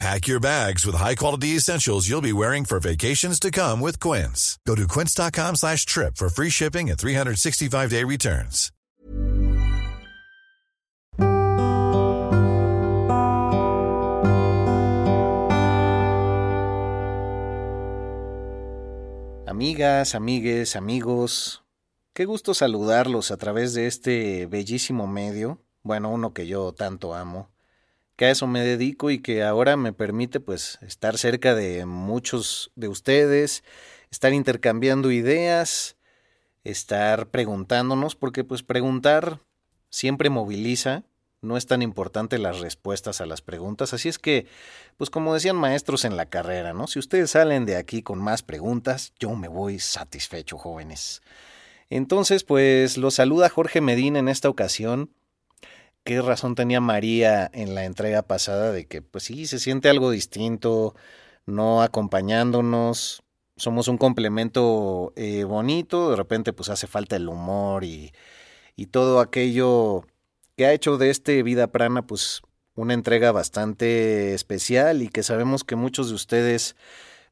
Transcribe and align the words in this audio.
Pack 0.00 0.26
your 0.26 0.40
bags 0.40 0.84
with 0.84 0.96
high-quality 0.96 1.56
essentials 1.56 2.08
you'll 2.08 2.20
be 2.20 2.32
wearing 2.32 2.64
for 2.64 2.80
vacations 2.80 3.38
to 3.40 3.50
come 3.50 3.80
with 3.80 4.00
Quince. 4.00 4.58
Go 4.66 4.74
to 4.74 4.86
quince.com 4.88 5.56
slash 5.56 5.86
trip 5.86 6.16
for 6.16 6.28
free 6.28 6.50
shipping 6.50 6.90
and 6.90 6.98
365-day 6.98 8.04
returns. 8.04 8.70
Amigas, 19.46 20.16
amigues, 20.16 20.74
amigos, 20.74 21.62
qué 22.12 22.24
gusto 22.24 22.54
saludarlos 22.54 23.30
a 23.30 23.36
través 23.36 23.72
de 23.72 23.86
este 23.86 24.46
bellísimo 24.46 25.06
medio, 25.06 25.60
bueno, 25.84 26.08
uno 26.10 26.32
que 26.32 26.48
yo 26.48 26.72
tanto 26.72 27.14
amo, 27.14 27.53
que 28.16 28.26
a 28.26 28.30
eso 28.30 28.46
me 28.46 28.60
dedico 28.60 29.10
y 29.10 29.20
que 29.20 29.42
ahora 29.42 29.76
me 29.76 29.92
permite 29.92 30.40
pues 30.40 30.78
estar 30.82 31.18
cerca 31.18 31.54
de 31.54 31.86
muchos 31.86 32.70
de 32.76 32.88
ustedes, 32.88 33.64
estar 34.10 34.32
intercambiando 34.32 35.10
ideas, 35.10 35.96
estar 36.62 37.28
preguntándonos, 37.28 38.14
porque 38.14 38.44
pues 38.44 38.62
preguntar 38.62 39.40
siempre 39.90 40.30
moviliza, 40.30 41.04
no 41.40 41.56
es 41.56 41.66
tan 41.66 41.82
importante 41.82 42.38
las 42.38 42.60
respuestas 42.60 43.20
a 43.20 43.26
las 43.26 43.42
preguntas, 43.42 43.92
así 43.92 44.08
es 44.08 44.18
que, 44.18 44.46
pues 44.96 45.10
como 45.10 45.34
decían 45.34 45.56
maestros 45.56 46.04
en 46.04 46.16
la 46.16 46.26
carrera, 46.26 46.72
¿no? 46.72 46.86
Si 46.86 46.98
ustedes 46.98 47.32
salen 47.32 47.66
de 47.66 47.76
aquí 47.76 48.02
con 48.02 48.18
más 48.18 48.42
preguntas, 48.42 49.12
yo 49.18 49.34
me 49.34 49.48
voy 49.48 49.78
satisfecho, 49.78 50.56
jóvenes. 50.56 51.20
Entonces, 51.90 52.44
pues 52.44 52.96
los 52.96 53.14
saluda 53.14 53.50
Jorge 53.50 53.80
Medina 53.80 54.18
en 54.18 54.28
esta 54.28 54.48
ocasión. 54.48 55.10
¿Qué 56.04 56.20
razón 56.20 56.54
tenía 56.54 56.80
María 56.80 57.50
en 57.54 57.74
la 57.74 57.84
entrega 57.86 58.22
pasada 58.22 58.72
de 58.72 58.86
que, 58.86 59.00
pues 59.00 59.24
sí, 59.24 59.46
se 59.46 59.58
siente 59.58 59.88
algo 59.88 60.10
distinto, 60.10 60.94
no 61.46 61.82
acompañándonos, 61.82 63.22
somos 63.56 63.88
un 63.88 63.98
complemento 63.98 65.12
eh, 65.16 65.44
bonito, 65.44 66.10
de 66.10 66.16
repente 66.16 66.52
pues 66.52 66.68
hace 66.68 66.86
falta 66.86 67.16
el 67.16 67.28
humor 67.28 67.84
y, 67.84 68.12
y 68.76 68.86
todo 68.86 69.20
aquello 69.20 70.04
que 70.56 70.66
ha 70.66 70.72
hecho 70.72 70.98
de 70.98 71.10
este 71.10 71.42
Vida 71.42 71.68
Prana 71.68 72.06
pues 72.06 72.42
una 72.74 72.94
entrega 72.94 73.32
bastante 73.32 74.34
especial 74.34 75.02
y 75.02 75.08
que 75.08 75.22
sabemos 75.22 75.64
que 75.64 75.76
muchos 75.76 76.08
de 76.08 76.14
ustedes 76.16 76.76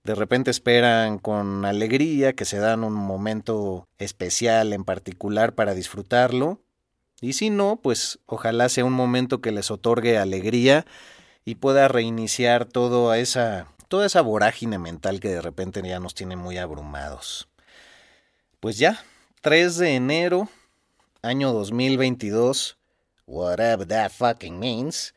de 0.05 0.15
repente 0.15 0.51
esperan 0.51 1.19
con 1.19 1.65
alegría, 1.65 2.33
que 2.33 2.45
se 2.45 2.59
dan 2.59 2.85
un 2.85 2.95
momento 2.95 3.89
especial 3.99 4.73
en 4.73 4.85
particular 4.85 5.55
para 5.55 5.75
disfrutarlo. 5.75 6.61
Y 7.23 7.33
si 7.33 7.49
no, 7.49 7.77
pues 7.77 8.19
ojalá 8.27 8.69
sea 8.69 8.85
un 8.85 8.93
momento 8.93 9.41
que 9.41 9.53
les 9.53 9.71
otorgue 9.71 10.19
alegría 10.19 10.85
y 11.47 11.55
pueda 11.55 11.89
reiniciar 11.89 12.67
toda 12.67 13.17
esa, 13.17 13.69
toda 13.89 14.05
esa 14.05 14.21
vorágine 14.21 14.79
mental 14.79 15.21
que 15.21 15.29
de 15.29 15.41
repente 15.41 15.81
ya 15.83 16.01
nos 16.01 16.15
tiene 16.15 16.37
muy 16.37 16.59
abrumados. 16.59 17.49
Pues 18.61 18.77
ya, 18.77 19.03
3 19.41 19.79
de 19.79 19.95
enero, 19.95 20.49
año 21.23 21.55
2022 21.55 22.77
whatever 23.27 23.87
that 23.87 24.11
fucking 24.13 24.59
means. 24.59 25.15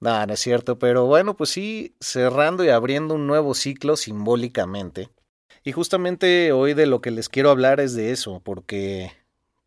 No, 0.00 0.24
no 0.26 0.34
es 0.34 0.40
cierto, 0.40 0.78
pero 0.78 1.06
bueno, 1.06 1.36
pues 1.36 1.50
sí, 1.50 1.94
cerrando 2.00 2.64
y 2.64 2.68
abriendo 2.68 3.14
un 3.14 3.26
nuevo 3.26 3.54
ciclo 3.54 3.96
simbólicamente. 3.96 5.08
Y 5.64 5.72
justamente 5.72 6.52
hoy 6.52 6.74
de 6.74 6.86
lo 6.86 7.00
que 7.00 7.10
les 7.10 7.28
quiero 7.28 7.50
hablar 7.50 7.80
es 7.80 7.94
de 7.94 8.12
eso, 8.12 8.40
porque, 8.44 9.12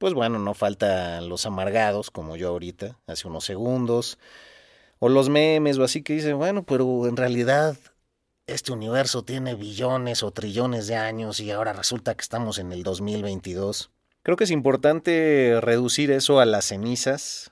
pues 0.02 0.16
bueno, 0.16 0.40
no 0.40 0.56
faltan 0.56 1.30
los 1.30 1.46
amargados, 1.46 2.10
como 2.10 2.36
yo 2.36 2.50
ahorita, 2.50 2.98
hace 3.06 3.28
unos 3.28 3.46
segundos, 3.46 4.18
o 4.98 5.10
los 5.10 5.30
memes 5.30 5.78
o 5.78 5.84
así 5.84 6.02
que 6.02 6.14
dicen, 6.14 6.40
bueno, 6.40 6.64
pero 6.64 7.08
en 7.08 7.16
realidad 7.16 7.78
este 8.48 8.72
universo 8.72 9.24
tiene 9.24 9.54
billones 9.54 10.24
o 10.24 10.32
trillones 10.32 10.88
de 10.88 10.96
años 10.96 11.40
y 11.40 11.52
ahora 11.52 11.74
resulta 11.74 12.16
que 12.16 12.24
estamos 12.24 12.58
en 12.58 12.72
el 12.72 12.82
2022. 12.82 13.92
Creo 14.24 14.38
que 14.38 14.46
es 14.46 14.50
importante 14.50 15.60
reducir 15.62 16.10
eso 16.10 16.40
a 16.40 16.46
las 16.46 16.66
cenizas, 16.66 17.52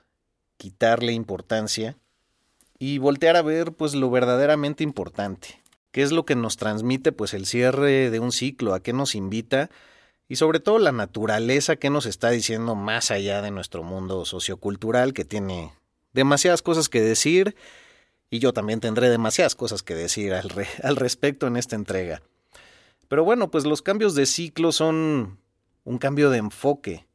quitarle 0.56 1.12
importancia 1.12 1.98
y 2.80 2.98
voltear 2.98 3.36
a 3.36 3.42
ver 3.42 3.74
pues 3.74 3.94
lo 3.94 4.10
verdaderamente 4.10 4.82
importante. 4.82 5.62
¿Qué 5.92 6.02
es 6.02 6.10
lo 6.10 6.24
que 6.24 6.34
nos 6.34 6.56
transmite 6.56 7.12
pues 7.12 7.32
el 7.32 7.46
cierre 7.46 8.10
de 8.10 8.18
un 8.18 8.32
ciclo? 8.32 8.74
¿A 8.74 8.82
qué 8.82 8.92
nos 8.92 9.14
invita? 9.14 9.70
Y 10.30 10.36
sobre 10.36 10.60
todo 10.60 10.78
la 10.78 10.92
naturaleza 10.92 11.74
que 11.74 11.90
nos 11.90 12.06
está 12.06 12.30
diciendo 12.30 12.76
más 12.76 13.10
allá 13.10 13.42
de 13.42 13.50
nuestro 13.50 13.82
mundo 13.82 14.24
sociocultural 14.24 15.12
que 15.12 15.24
tiene 15.24 15.72
demasiadas 16.12 16.62
cosas 16.62 16.88
que 16.88 17.00
decir 17.00 17.56
y 18.30 18.38
yo 18.38 18.52
también 18.52 18.78
tendré 18.78 19.10
demasiadas 19.10 19.56
cosas 19.56 19.82
que 19.82 19.96
decir 19.96 20.32
al, 20.32 20.48
al 20.84 20.94
respecto 20.94 21.48
en 21.48 21.56
esta 21.56 21.74
entrega. 21.74 22.22
Pero 23.08 23.24
bueno, 23.24 23.50
pues 23.50 23.64
los 23.64 23.82
cambios 23.82 24.14
de 24.14 24.24
ciclo 24.24 24.70
son 24.70 25.40
un 25.82 25.98
cambio 25.98 26.30
de 26.30 26.38
enfoque 26.38 27.08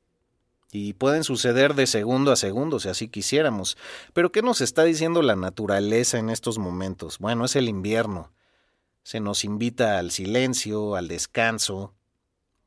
y 0.73 0.91
pueden 0.91 1.23
suceder 1.23 1.73
de 1.73 1.87
segundo 1.87 2.33
a 2.33 2.35
segundo 2.35 2.81
si 2.81 2.89
así 2.89 3.07
quisiéramos. 3.07 3.77
Pero 4.11 4.33
¿qué 4.33 4.41
nos 4.41 4.59
está 4.59 4.83
diciendo 4.83 5.21
la 5.21 5.37
naturaleza 5.37 6.19
en 6.19 6.29
estos 6.29 6.57
momentos? 6.57 7.19
Bueno, 7.19 7.45
es 7.45 7.55
el 7.55 7.69
invierno. 7.69 8.33
Se 9.03 9.21
nos 9.21 9.45
invita 9.45 9.99
al 9.99 10.11
silencio, 10.11 10.97
al 10.97 11.07
descanso. 11.07 11.94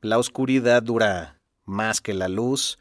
La 0.01 0.17
oscuridad 0.17 0.81
dura 0.81 1.39
más 1.65 2.01
que 2.01 2.13
la 2.13 2.29
luz, 2.29 2.79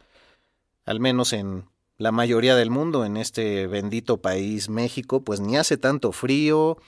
al 0.84 1.00
menos 1.00 1.32
en 1.32 1.68
la 1.96 2.12
mayoría 2.12 2.54
del 2.54 2.70
mundo, 2.70 3.04
en 3.04 3.16
este 3.16 3.66
bendito 3.66 4.18
país 4.22 4.68
México, 4.68 5.22
pues 5.22 5.40
ni 5.40 5.56
hace 5.56 5.76
tanto 5.76 6.12
frío, 6.12 6.78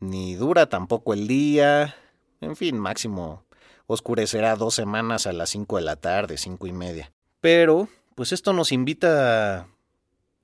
ni 0.00 0.34
dura 0.34 0.68
tampoco 0.68 1.12
el 1.12 1.28
día, 1.28 1.94
en 2.40 2.56
fin, 2.56 2.78
máximo 2.78 3.44
oscurecerá 3.86 4.56
dos 4.56 4.74
semanas 4.74 5.26
a 5.26 5.32
las 5.32 5.50
cinco 5.50 5.76
de 5.76 5.82
la 5.82 5.96
tarde, 5.96 6.38
cinco 6.38 6.66
y 6.66 6.72
media. 6.72 7.12
Pero, 7.40 7.88
pues 8.14 8.32
esto 8.32 8.52
nos 8.52 8.72
invita 8.72 9.60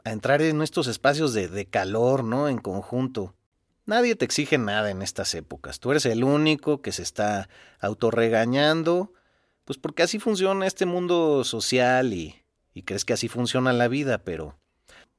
a, 0.04 0.10
entrar 0.10 0.42
en 0.42 0.62
estos 0.62 0.86
espacios 0.86 1.32
de, 1.32 1.48
de 1.48 1.66
calor, 1.66 2.24
¿no? 2.24 2.48
En 2.48 2.58
conjunto. 2.58 3.34
Nadie 3.88 4.16
te 4.16 4.26
exige 4.26 4.58
nada 4.58 4.90
en 4.90 5.00
estas 5.00 5.34
épocas. 5.34 5.80
Tú 5.80 5.92
eres 5.92 6.04
el 6.04 6.22
único 6.22 6.82
que 6.82 6.92
se 6.92 7.00
está 7.00 7.48
autorregañando, 7.80 9.14
pues 9.64 9.78
porque 9.78 10.02
así 10.02 10.18
funciona 10.18 10.66
este 10.66 10.84
mundo 10.84 11.42
social 11.42 12.12
y, 12.12 12.36
y 12.74 12.82
crees 12.82 13.06
que 13.06 13.14
así 13.14 13.28
funciona 13.28 13.72
la 13.72 13.88
vida, 13.88 14.18
pero 14.18 14.58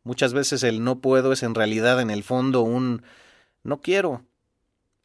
muchas 0.03 0.33
veces 0.33 0.61
el 0.61 0.83
no 0.83 0.99
puedo 0.99 1.33
es 1.33 1.41
en 1.41 1.55
realidad 1.55 1.99
en 1.99 2.11
el 2.11 2.21
fondo 2.21 2.61
un 2.61 3.01
no 3.63 3.81
quiero. 3.81 4.23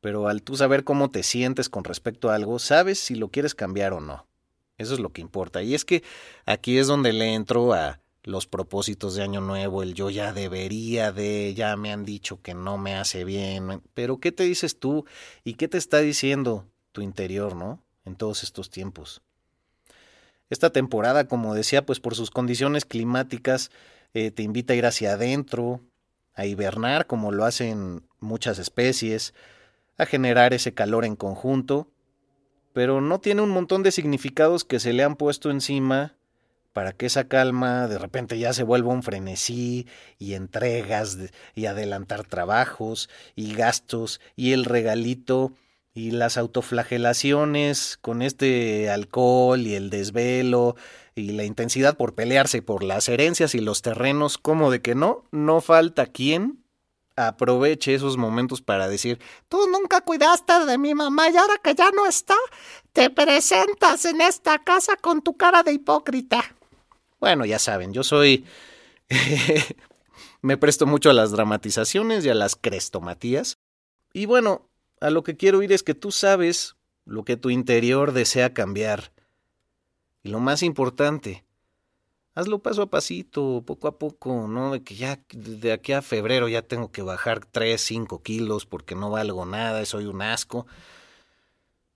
Pero 0.03 0.29
al 0.29 0.43
tú 0.43 0.57
saber 0.57 0.85
cómo 0.85 1.11
te 1.11 1.23
sientes 1.23 1.71
con 1.71 1.85
respecto 1.85 2.29
a 2.29 2.35
algo, 2.35 2.59
sabes 2.59 2.99
si 2.99 3.15
lo 3.15 3.31
quieres 3.31 3.55
cambiar 3.55 3.95
o 3.95 4.01
no. 4.03 4.27
Eso 4.77 4.93
es 4.93 5.01
lo 5.01 5.09
que 5.09 5.23
importa. 5.23 5.63
Y 5.63 5.75
es 5.75 5.87
que 5.87 6.03
aquí 6.45 6.77
es 6.77 6.87
donde 6.87 7.15
le 7.15 7.33
entro 7.33 7.73
a 7.73 7.99
los 8.25 8.47
propósitos 8.47 9.15
de 9.15 9.23
Año 9.23 9.41
Nuevo, 9.41 9.83
el 9.83 9.95
yo 9.95 10.11
ya 10.11 10.33
debería 10.33 11.13
de, 11.13 11.55
ya 11.55 11.77
me 11.77 11.93
han 11.93 12.05
dicho 12.05 12.41
que 12.43 12.55
no 12.55 12.79
me 12.79 12.97
hace 12.97 13.25
bien, 13.25 13.83
pero 13.93 14.19
¿qué 14.19 14.33
te 14.33 14.45
dices 14.45 14.79
tú 14.79 15.05
y 15.45 15.55
qué 15.55 15.69
te 15.69 15.79
está 15.79 15.99
diciendo 15.99 16.67
tu 16.93 17.03
interior, 17.03 17.55
no? 17.55 17.83
En 18.05 18.17
todos 18.17 18.43
estos 18.43 18.71
tiempos. 18.71 19.23
Esta 20.51 20.71
temporada, 20.71 21.27
como 21.27 21.55
decía, 21.55 21.85
pues 21.85 22.01
por 22.01 22.15
sus 22.15 22.31
condiciones 22.31 22.85
climáticas, 22.85 23.71
eh, 24.15 24.31
te 24.31 24.43
invita 24.43 24.73
a 24.73 24.77
ir 24.77 24.87
hacia 24.87 25.13
adentro, 25.15 25.81
a 26.35 26.47
hibernar 26.47 27.07
como 27.07 27.31
lo 27.31 27.45
hacen 27.45 28.07
muchas 28.21 28.59
especies, 28.59 29.35
a 29.99 30.07
generar 30.07 30.55
ese 30.55 30.75
calor 30.75 31.05
en 31.05 31.17
conjunto, 31.17 31.89
pero 32.73 33.01
no 33.01 33.21
tiene 33.21 33.43
un 33.43 33.51
montón 33.51 33.83
de 33.83 33.93
significados 33.93 34.65
que 34.65 34.81
se 34.81 34.93
le 34.93 35.03
han 35.03 35.17
puesto 35.17 35.51
encima 35.51 36.17
para 36.75 36.93
que 36.93 37.07
esa 37.07 37.29
calma 37.29 37.89
de 37.89 37.99
repente 37.99 38.39
ya 38.39 38.53
se 38.53 38.65
vuelva 38.65 38.93
un 38.93 39.03
frenesí 39.03 39.87
y 40.19 40.35
entregas 40.35 41.17
y 41.55 41.67
adelantar 41.67 42.27
trabajos 42.27 43.09
y 43.37 43.55
gastos 43.55 44.21
y 44.37 44.53
el 44.53 44.67
regalito 44.67 45.53
y 45.95 46.11
las 46.11 46.37
autoflagelaciones 46.37 47.97
con 48.03 48.21
este 48.21 48.91
alcohol 48.91 49.61
y 49.61 49.77
el 49.77 49.89
desvelo 49.89 50.75
y 51.15 51.31
la 51.31 51.45
intensidad 51.45 51.97
por 51.97 52.17
pelearse 52.17 52.61
por 52.61 52.83
las 52.83 53.09
herencias 53.09 53.55
y 53.55 53.61
los 53.61 53.81
terrenos, 53.81 54.37
como 54.37 54.73
de 54.73 54.83
que 54.83 54.97
no, 54.97 55.23
no 55.31 55.61
falta 55.61 56.07
quien 56.07 56.65
aproveche 57.15 57.95
esos 57.95 58.17
momentos 58.17 58.61
para 58.61 58.89
decir, 58.89 59.21
tú 59.49 59.69
nunca 59.71 60.01
cuidaste 60.01 60.67
de 60.67 60.77
mi 60.79 60.95
mamá 60.95 61.31
y 61.31 61.37
ahora 61.37 61.59
que 61.63 61.77
ya 61.77 61.93
no 61.93 62.07
está, 62.07 62.35
te 62.93 63.11
presentas 63.11 64.05
en 64.05 64.21
esta 64.21 64.59
casa 64.59 64.97
con 64.97 65.23
tu 65.23 65.37
cara 65.37 65.63
de 65.63 65.75
hipócrita. 65.75 66.43
Bueno, 67.25 67.47
ya 67.47 67.59
saben, 67.59 67.95
yo 67.95 68.05
soy... 68.05 68.45
me 70.43 70.59
presto 70.59 70.85
mucho 70.85 71.09
a 71.09 71.15
las 71.15 71.31
dramatizaciones 71.31 72.23
y 72.23 72.29
a 72.29 72.35
las 72.35 72.55
crestomatías. 72.55 73.57
Y 74.13 74.27
bueno, 74.27 74.69
a 75.01 75.09
lo 75.09 75.23
que 75.23 75.35
quiero 75.35 75.63
ir 75.63 75.73
es 75.73 75.83
que 75.83 75.95
tú 75.95 76.13
sabes 76.13 76.77
lo 77.07 77.25
que 77.25 77.39
tu 77.39 77.49
interior 77.49 78.13
desea 78.13 78.53
cambiar. 78.53 79.11
Y 80.23 80.29
lo 80.29 80.39
más 80.39 80.63
importante, 80.63 81.47
hazlo 82.35 82.59
paso 82.59 82.83
a 82.83 82.91
pasito, 82.91 83.63
poco 83.65 83.89
a 83.89 83.99
poco, 83.99 84.47
¿no? 84.47 84.73
De 84.73 84.83
que 84.83 84.95
ya 84.95 85.19
de 85.33 85.73
aquí 85.73 85.93
a 85.93 86.03
febrero 86.03 86.47
ya 86.49 86.61
tengo 86.61 86.93
que 86.93 87.01
bajar 87.01 87.47
3, 87.47 87.81
5 87.81 88.23
kilos 88.23 88.67
porque 88.67 88.95
no 88.95 89.09
valgo 89.09 89.47
nada, 89.47 89.83
soy 89.87 90.05
un 90.05 90.21
asco. 90.21 90.67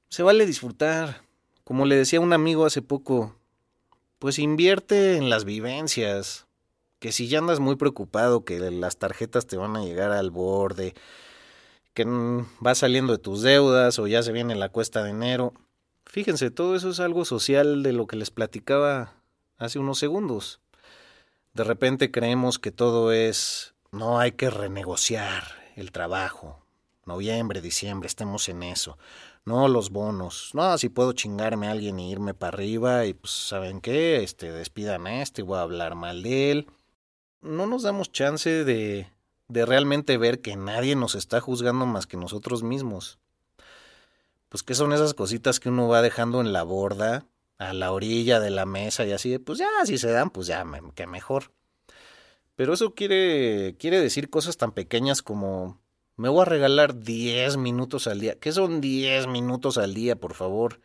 Se 0.09 0.23
vale 0.23 0.47
disfrutar. 0.47 1.21
Como 1.65 1.85
le 1.85 1.97
decía 1.97 2.19
un 2.19 2.33
amigo 2.33 2.65
hace 2.65 2.81
poco, 2.81 3.38
pues 4.19 4.39
invierte 4.39 5.17
en 5.17 5.31
las 5.31 5.45
vivencias. 5.45 6.47
Que 6.99 7.13
si 7.13 7.29
ya 7.29 7.39
andas 7.39 7.61
muy 7.61 7.77
preocupado 7.77 8.45
que 8.45 8.59
las 8.59 8.97
tarjetas 8.97 9.47
te 9.47 9.57
van 9.57 9.77
a 9.77 9.85
llegar 9.85 10.11
al 10.11 10.31
borde, 10.33 10.95
que 11.95 12.05
vas 12.61 12.79
saliendo 12.79 13.13
de 13.13 13.19
tus 13.19 13.43
deudas 13.43 13.99
o 13.99 14.07
ya 14.07 14.23
se 14.23 14.33
viene 14.33 14.57
la 14.57 14.69
cuesta 14.69 15.03
de 15.03 15.11
enero. 15.11 15.53
Fíjense, 16.07 16.51
todo 16.51 16.75
eso 16.75 16.91
es 16.91 17.01
algo 17.01 17.25
social 17.25 17.83
de 17.83 17.93
lo 17.93 18.07
que 18.07 18.17
les 18.17 18.31
platicaba 18.31 19.15
hace 19.59 19.79
unos 19.79 19.99
segundos. 19.99 20.61
De 21.55 21.65
repente 21.65 22.11
creemos 22.11 22.59
que 22.59 22.73
todo 22.73 23.13
es, 23.13 23.75
no 23.91 24.19
hay 24.19 24.33
que 24.33 24.51
renegociar 24.51 25.45
el 25.77 25.93
trabajo. 25.93 26.65
Noviembre, 27.05 27.61
diciembre, 27.61 28.07
estemos 28.07 28.49
en 28.49 28.63
eso. 28.63 28.99
No 29.49 29.67
los 29.69 29.91
bonos. 29.91 30.51
No, 30.53 30.77
si 30.79 30.89
puedo 30.89 31.13
chingarme 31.13 31.69
a 31.69 31.73
alguien 31.73 31.99
y 31.99 32.11
irme 32.11 32.35
para 32.35 32.55
arriba 32.55 33.07
y 33.07 33.15
pues, 33.15 33.33
¿saben 33.33 33.81
qué? 33.81 34.23
Este, 34.23 34.53
despidan 34.53 35.07
a 35.07 35.23
este, 35.23 35.43
voy 35.43 35.59
a 35.59 35.63
hablar 35.63 35.95
mal 35.95 36.23
de 36.23 36.51
él. 36.51 36.67
No 37.41 37.67
nos 37.67 37.83
damos 37.83 38.13
chance 38.13 38.65
de 38.65 39.11
de 39.49 39.65
realmente 39.65 40.17
ver 40.19 40.41
que 40.41 40.57
nadie 40.57 40.95
nos 40.95 41.15
está 41.15 41.41
juzgando 41.41 41.87
más 41.87 42.07
que 42.07 42.17
nosotros 42.17 42.63
mismos. 42.63 43.19
Pues 44.49 44.63
que 44.63 44.75
son 44.75 44.93
esas 44.93 45.15
cositas 45.15 45.59
que 45.59 45.71
uno 45.71 45.89
va 45.89 46.03
dejando 46.03 46.41
en 46.41 46.53
la 46.53 46.63
borda, 46.63 47.27
a 47.59 47.73
la 47.73 47.93
orilla 47.93 48.41
de 48.41 48.51
la 48.51 48.67
mesa 48.67 49.05
y 49.05 49.13
así, 49.13 49.39
pues 49.39 49.59
ya, 49.59 49.69
si 49.85 49.99
se 49.99 50.11
dan, 50.11 50.31
pues 50.31 50.47
ya, 50.47 50.65
que 50.95 51.07
mejor. 51.07 51.51
Pero 52.55 52.75
eso 52.75 52.95
quiere, 52.95 53.77
quiere 53.79 54.01
decir 54.01 54.31
cosas 54.31 54.57
tan 54.57 54.73
pequeñas 54.73 55.23
como, 55.23 55.81
me 56.19 56.29
voy 56.29 56.43
a 56.43 56.47
regalar 56.47 56.99
10 56.99 57.57
minutos 57.59 58.09
al 58.09 58.19
día. 58.21 58.39
¿Qué 58.39 58.51
son 58.51 58.81
10 58.81 59.29
minutos 59.29 59.79
al 59.79 59.95
día, 59.95 60.17
por 60.17 60.35
favor? 60.35 60.81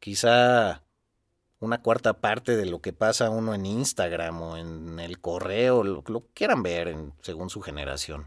Quizá 0.00 0.82
una 1.60 1.80
cuarta 1.80 2.14
parte 2.14 2.56
de 2.56 2.66
lo 2.66 2.80
que 2.80 2.92
pasa 2.92 3.30
uno 3.30 3.54
en 3.54 3.64
Instagram 3.64 4.42
o 4.42 4.56
en 4.56 4.98
el 4.98 5.20
correo, 5.20 5.84
lo 5.84 6.26
quieran 6.34 6.64
ver 6.64 6.96
según 7.20 7.48
su 7.48 7.60
generación. 7.60 8.26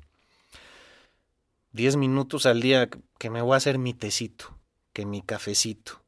Diez 1.73 1.97
minutos 1.97 2.45
al 2.45 2.61
día 2.61 2.89
que 3.19 3.29
me 3.29 3.41
voy 3.41 3.55
a 3.55 3.57
hacer 3.57 3.77
mi 3.77 3.93
tecito, 3.93 4.57
que 4.93 5.05
mi 5.05 5.21
cafecito. 5.21 6.01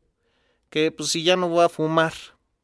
Que 0.70 0.94
pues 0.94 1.10
si 1.10 1.24
ya 1.24 1.36
no 1.36 1.50
voy 1.50 1.66
a 1.66 1.70
fumar, 1.70 2.14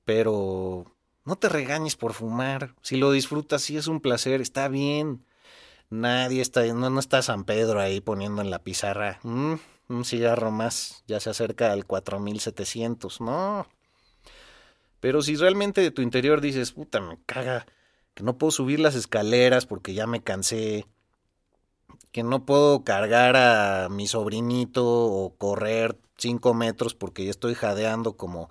pero 0.06 0.86
no 1.26 1.36
te 1.36 1.50
regañes 1.50 1.98
por 1.98 2.14
fumar. 2.14 2.76
Si 2.82 2.96
lo 2.96 3.12
disfrutas, 3.12 3.62
si 3.62 3.76
es 3.76 3.88
un 3.88 4.00
placer, 4.00 4.40
está 4.40 4.70
bien. 4.70 5.26
Nadie 5.94 6.42
está, 6.42 6.66
no, 6.74 6.90
no 6.90 7.00
está 7.00 7.22
San 7.22 7.44
Pedro 7.44 7.80
ahí 7.80 8.02
poniendo 8.02 8.42
en 8.42 8.50
la 8.50 8.58
pizarra, 8.58 9.20
mm, 9.22 9.54
un 9.90 10.06
cigarro 10.06 10.50
más, 10.50 11.04
ya 11.08 11.20
se 11.20 11.30
acerca 11.30 11.72
al 11.72 11.86
4700. 11.86 13.22
No, 13.22 13.68
pero 15.00 15.22
si 15.22 15.36
realmente 15.36 15.82
de 15.82 15.92
tu 15.92 16.02
interior 16.02 16.42
dices, 16.42 16.72
puta, 16.72 17.00
me 17.00 17.20
caga, 17.28 17.68
que 18.16 18.24
no 18.24 18.40
puedo 18.40 18.50
subir 18.50 18.80
las 18.80 18.96
escaleras 18.96 19.68
porque 19.68 19.94
ya 19.94 20.08
me 20.08 20.24
cansé, 20.24 20.88
que 22.12 22.24
no 22.24 22.44
puedo 22.44 22.84
cargar 22.84 23.36
a 23.36 23.88
mi 23.90 24.08
sobrinito 24.08 24.84
o 24.84 25.36
correr 25.38 25.96
cinco 26.18 26.56
metros 26.56 26.96
porque 26.96 27.26
ya 27.26 27.30
estoy 27.30 27.54
jadeando 27.54 28.18
como, 28.18 28.50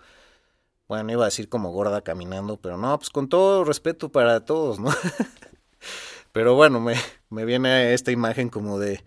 bueno, 0.86 1.10
iba 1.10 1.24
a 1.24 1.26
decir 1.26 1.48
como 1.48 1.72
gorda 1.72 2.02
caminando, 2.02 2.56
pero 2.60 2.76
no, 2.76 2.96
pues 2.98 3.10
con 3.10 3.28
todo 3.28 3.64
respeto 3.64 4.10
para 4.12 4.44
todos, 4.44 4.78
¿no? 4.78 4.90
pero 6.32 6.55
bueno, 6.55 6.81
me, 6.81 6.96
me 7.31 7.44
viene 7.44 7.94
esta 7.94 8.11
imagen 8.11 8.49
como 8.49 8.79
de, 8.79 9.05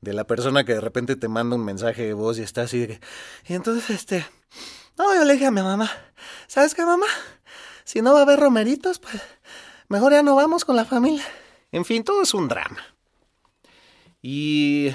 de 0.00 0.12
la 0.12 0.26
persona 0.26 0.64
que 0.64 0.74
de 0.74 0.80
repente 0.80 1.16
te 1.16 1.28
manda 1.28 1.56
un 1.56 1.64
mensaje 1.64 2.02
de 2.02 2.14
voz 2.14 2.38
y 2.38 2.42
está 2.42 2.62
así 2.62 2.80
de 2.80 2.86
que, 2.88 3.00
y 3.46 3.54
entonces 3.54 3.90
este 3.90 4.26
no, 4.96 5.14
yo 5.14 5.24
le 5.24 5.32
dije 5.32 5.46
a 5.46 5.50
mi 5.50 5.60
mamá, 5.60 5.90
¿sabes 6.46 6.74
qué, 6.74 6.84
mamá? 6.84 7.06
Si 7.82 8.00
no 8.00 8.12
va 8.12 8.20
a 8.20 8.22
haber 8.22 8.38
romeritos, 8.38 9.00
pues 9.00 9.20
mejor 9.88 10.12
ya 10.12 10.22
no 10.22 10.36
vamos 10.36 10.64
con 10.64 10.76
la 10.76 10.84
familia. 10.84 11.24
En 11.72 11.84
fin, 11.84 12.04
todo 12.04 12.22
es 12.22 12.32
un 12.32 12.46
drama. 12.46 12.78
Y 14.22 14.92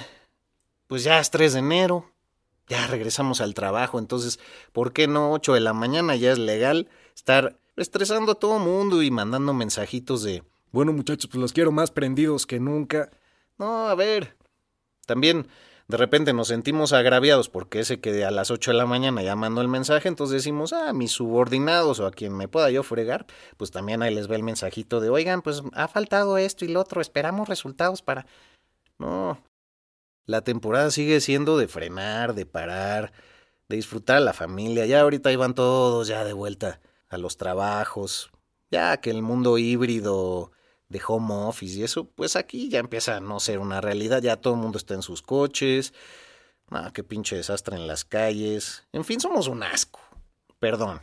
pues 0.88 1.04
ya 1.04 1.20
es 1.20 1.30
3 1.32 1.54
de 1.54 1.60
enero, 1.60 2.12
ya 2.68 2.88
regresamos 2.88 3.42
al 3.42 3.54
trabajo, 3.54 4.00
entonces, 4.00 4.40
¿por 4.72 4.94
qué 4.94 5.08
no 5.08 5.34
8 5.34 5.54
de 5.54 5.60
la 5.60 5.74
mañana 5.74 6.16
ya 6.16 6.32
es 6.32 6.40
legal 6.40 6.90
estar 7.16 7.60
estresando 7.76 8.32
a 8.34 8.36
todo 8.36 8.58
mundo 8.58 9.04
y 9.04 9.12
mandando 9.12 9.54
mensajitos 9.54 10.24
de, 10.24 10.44
bueno 10.72 10.94
muchachos, 10.94 11.30
pues 11.32 11.42
los 11.42 11.54
quiero 11.54 11.72
más 11.72 11.92
prendidos 11.92 12.46
que 12.46 12.60
nunca? 12.60 13.10
No, 13.58 13.90
a 13.90 13.96
ver, 13.96 14.38
también 15.06 15.48
de 15.90 15.98
repente 15.98 16.34
nos 16.34 16.50
sentimos 16.50 16.94
agraviados 16.94 17.50
porque 17.50 17.80
ese 17.80 18.00
que 18.00 18.24
a 18.24 18.30
las 18.30 18.52
8 18.52 18.72
de 18.72 18.78
la 18.78 18.86
mañana 18.86 19.24
ya 19.24 19.36
mandó 19.36 19.62
el 19.62 19.68
mensaje, 19.68 20.08
entonces 20.08 20.36
decimos, 20.36 20.72
ah, 20.72 20.94
mis 20.94 21.12
subordinados 21.12 22.00
o 22.00 22.06
a 22.06 22.12
quien 22.12 22.38
me 22.38 22.48
pueda 22.48 22.70
yo 22.70 22.84
fregar, 22.84 23.26
pues 23.58 23.72
también 23.72 24.04
ahí 24.04 24.14
les 24.14 24.28
ve 24.28 24.36
el 24.36 24.44
mensajito 24.44 25.00
de, 25.00 25.10
oigan, 25.10 25.42
pues 25.42 25.64
ha 25.74 25.88
faltado 25.88 26.38
esto 26.38 26.64
y 26.64 26.68
lo 26.68 26.80
otro, 26.80 27.02
esperamos 27.02 27.50
resultados 27.50 28.04
para... 28.04 28.28
No, 29.00 29.42
la 30.28 30.42
temporada 30.42 30.92
sigue 30.92 31.22
siendo 31.22 31.58
de 31.58 31.68
frenar, 31.68 32.36
de 32.36 32.46
parar, 32.46 33.12
de 33.68 33.78
disfrutar 33.78 34.18
a 34.18 34.20
la 34.20 34.34
familia, 34.34 34.86
ya 34.86 35.02
ahorita 35.02 35.32
iban 35.32 35.56
todos 35.56 36.08
ya 36.08 36.24
de 36.24 36.34
vuelta 36.34 36.82
a 37.10 37.18
los 37.18 37.38
trabajos, 37.38 38.30
ya 38.70 38.98
que 38.98 39.10
el 39.10 39.24
mundo 39.24 39.58
híbrido 39.58 40.52
de 40.90 41.02
home 41.08 41.34
office 41.34 41.80
y 41.80 41.84
eso, 41.84 42.06
pues 42.10 42.36
aquí 42.36 42.70
ya 42.70 42.80
empieza 42.80 43.18
a 43.18 43.20
no 43.20 43.40
ser 43.40 43.60
una 43.60 43.80
realidad, 43.80 44.22
ya 44.22 44.38
todo 44.38 44.56
el 44.56 44.60
mundo 44.60 44.78
está 44.78 44.96
en 44.96 45.04
sus 45.04 45.22
coches, 45.22 45.94
ah, 46.72 46.92
qué 46.94 47.04
pinche 47.04 47.36
desastre 47.36 47.76
en 47.76 47.88
las 47.88 48.04
calles, 48.06 48.88
en 48.92 49.06
fin, 49.06 49.20
somos 49.20 49.48
un 49.48 49.64
asco, 49.64 50.00
perdón, 50.60 51.02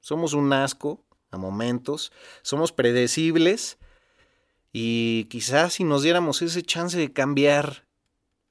somos 0.00 0.32
un 0.32 0.52
asco 0.52 1.04
a 1.30 1.36
momentos, 1.36 2.12
somos 2.42 2.72
predecibles. 2.72 3.78
Y 4.72 5.24
quizás 5.24 5.74
si 5.74 5.84
nos 5.84 6.02
diéramos 6.02 6.42
ese 6.42 6.62
chance 6.62 6.96
de 6.98 7.12
cambiar 7.12 7.86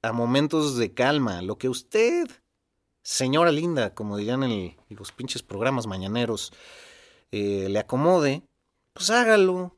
a 0.01 0.11
momentos 0.11 0.77
de 0.77 0.93
calma, 0.93 1.41
lo 1.41 1.57
que 1.57 1.69
usted, 1.69 2.27
señora 3.03 3.51
linda, 3.51 3.93
como 3.93 4.17
dirían 4.17 4.43
en 4.43 4.77
los 4.89 5.11
pinches 5.11 5.43
programas 5.43 5.87
mañaneros, 5.87 6.51
eh, 7.31 7.67
le 7.69 7.79
acomode, 7.79 8.43
pues 8.93 9.09
hágalo, 9.09 9.75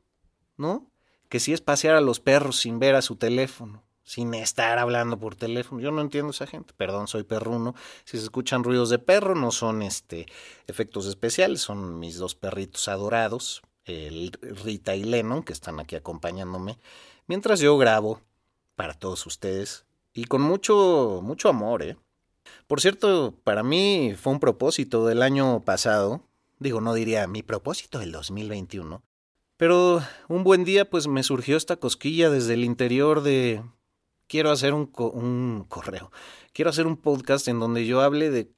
¿no? 0.56 0.89
Que 1.30 1.40
si 1.40 1.54
es 1.54 1.62
pasear 1.62 1.96
a 1.96 2.02
los 2.02 2.20
perros 2.20 2.58
sin 2.58 2.78
ver 2.78 2.94
a 2.94 3.02
su 3.02 3.16
teléfono, 3.16 3.82
sin 4.02 4.34
estar 4.34 4.78
hablando 4.78 5.18
por 5.20 5.36
teléfono. 5.36 5.80
Yo 5.80 5.92
no 5.92 6.00
entiendo 6.00 6.32
esa 6.32 6.48
gente. 6.48 6.74
Perdón, 6.76 7.06
soy 7.06 7.22
perruno. 7.22 7.76
Si 8.04 8.18
se 8.18 8.24
escuchan 8.24 8.64
ruidos 8.64 8.90
de 8.90 8.98
perro, 8.98 9.36
no 9.36 9.52
son 9.52 9.82
este 9.82 10.26
efectos 10.66 11.06
especiales, 11.06 11.60
son 11.60 12.00
mis 12.00 12.16
dos 12.16 12.34
perritos 12.34 12.88
adorados, 12.88 13.62
el 13.84 14.32
Rita 14.42 14.96
y 14.96 15.04
Lennon, 15.04 15.44
que 15.44 15.52
están 15.52 15.78
aquí 15.78 15.94
acompañándome, 15.94 16.78
mientras 17.28 17.60
yo 17.60 17.78
grabo 17.78 18.20
para 18.74 18.94
todos 18.94 19.24
ustedes 19.26 19.86
y 20.12 20.24
con 20.24 20.42
mucho 20.42 21.20
mucho 21.22 21.48
amor, 21.48 21.82
¿eh? 21.82 21.96
Por 22.66 22.80
cierto, 22.80 23.34
para 23.44 23.62
mí 23.62 24.14
fue 24.20 24.32
un 24.32 24.40
propósito 24.40 25.06
del 25.06 25.22
año 25.22 25.60
pasado, 25.60 26.22
digo, 26.58 26.80
no 26.80 26.94
diría 26.94 27.28
mi 27.28 27.44
propósito 27.44 28.00
del 28.00 28.10
2021, 28.10 29.02
pero 29.60 30.02
un 30.28 30.42
buen 30.42 30.64
día 30.64 30.88
pues 30.88 31.06
me 31.06 31.22
surgió 31.22 31.58
esta 31.58 31.76
cosquilla 31.76 32.30
desde 32.30 32.54
el 32.54 32.64
interior 32.64 33.20
de 33.20 33.62
quiero 34.26 34.50
hacer 34.50 34.72
un, 34.72 34.86
correo, 35.68 36.10
quiero 36.54 36.70
hacer 36.70 36.86
un 36.86 36.96
podcast 36.96 37.46
en 37.46 37.60
donde 37.60 37.84
yo 37.84 38.00
hable 38.00 38.30
de, 38.30 38.50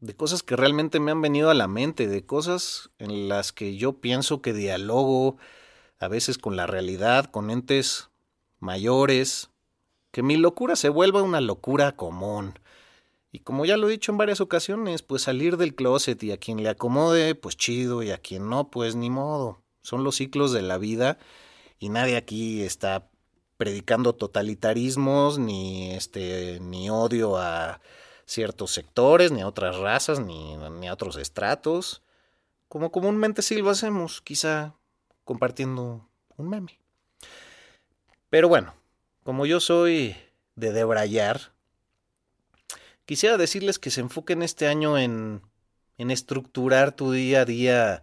de 0.00 0.14
cosas 0.14 0.42
que 0.42 0.54
realmente 0.54 1.00
me 1.00 1.10
han 1.10 1.22
venido 1.22 1.48
a 1.48 1.54
la 1.54 1.68
mente, 1.68 2.06
de 2.06 2.26
cosas 2.26 2.90
en 2.98 3.30
las 3.30 3.54
que 3.54 3.78
yo 3.78 3.94
pienso 4.02 4.42
que 4.42 4.52
dialogo 4.52 5.38
a 5.98 6.06
veces 6.06 6.36
con 6.36 6.54
la 6.54 6.66
realidad, 6.66 7.30
con 7.30 7.50
entes 7.50 8.10
mayores, 8.58 9.48
que 10.10 10.22
mi 10.22 10.36
locura 10.36 10.76
se 10.76 10.90
vuelva 10.90 11.22
una 11.22 11.40
locura 11.40 11.96
común. 11.96 12.58
Y 13.32 13.38
como 13.38 13.64
ya 13.64 13.78
lo 13.78 13.88
he 13.88 13.92
dicho 13.92 14.12
en 14.12 14.18
varias 14.18 14.42
ocasiones, 14.42 15.00
pues 15.00 15.22
salir 15.22 15.56
del 15.56 15.74
closet 15.74 16.22
y 16.22 16.32
a 16.32 16.36
quien 16.36 16.62
le 16.62 16.68
acomode, 16.68 17.34
pues 17.36 17.56
chido, 17.56 18.02
y 18.02 18.10
a 18.10 18.18
quien 18.18 18.50
no, 18.50 18.70
pues 18.70 18.96
ni 18.96 19.08
modo 19.08 19.62
son 19.86 20.02
los 20.02 20.16
ciclos 20.16 20.52
de 20.52 20.62
la 20.62 20.78
vida 20.78 21.18
y 21.78 21.90
nadie 21.90 22.16
aquí 22.16 22.62
está 22.62 23.08
predicando 23.56 24.14
totalitarismos 24.14 25.38
ni 25.38 25.92
este 25.92 26.58
ni 26.60 26.90
odio 26.90 27.36
a 27.36 27.80
ciertos 28.26 28.72
sectores 28.72 29.30
ni 29.30 29.42
a 29.42 29.48
otras 29.48 29.76
razas 29.76 30.18
ni, 30.18 30.56
ni 30.56 30.88
a 30.88 30.92
otros 30.92 31.16
estratos 31.16 32.02
como 32.68 32.90
comúnmente 32.90 33.42
sí 33.42 33.56
lo 33.56 33.70
hacemos, 33.70 34.20
quizá 34.20 34.74
compartiendo 35.24 36.08
un 36.36 36.48
meme. 36.48 36.78
Pero 38.28 38.48
bueno, 38.48 38.74
como 39.22 39.46
yo 39.46 39.60
soy 39.60 40.16
de 40.56 40.72
debrayar, 40.72 41.52
quisiera 43.04 43.36
decirles 43.36 43.78
que 43.78 43.90
se 43.90 44.00
enfoquen 44.00 44.42
este 44.42 44.66
año 44.66 44.98
en, 44.98 45.42
en 45.96 46.10
estructurar 46.10 46.92
tu 46.92 47.12
día 47.12 47.42
a 47.42 47.44
día 47.44 48.02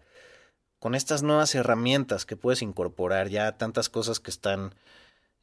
con 0.84 0.96
estas 0.96 1.24
nuevas 1.24 1.56
herramientas 1.56 2.26
que 2.26 2.36
puedes 2.36 2.62
incorporar, 2.62 3.30
ya 3.30 3.58
tantas 3.58 3.88
cosas 3.88 4.20
que 4.20 4.30
están 4.30 4.76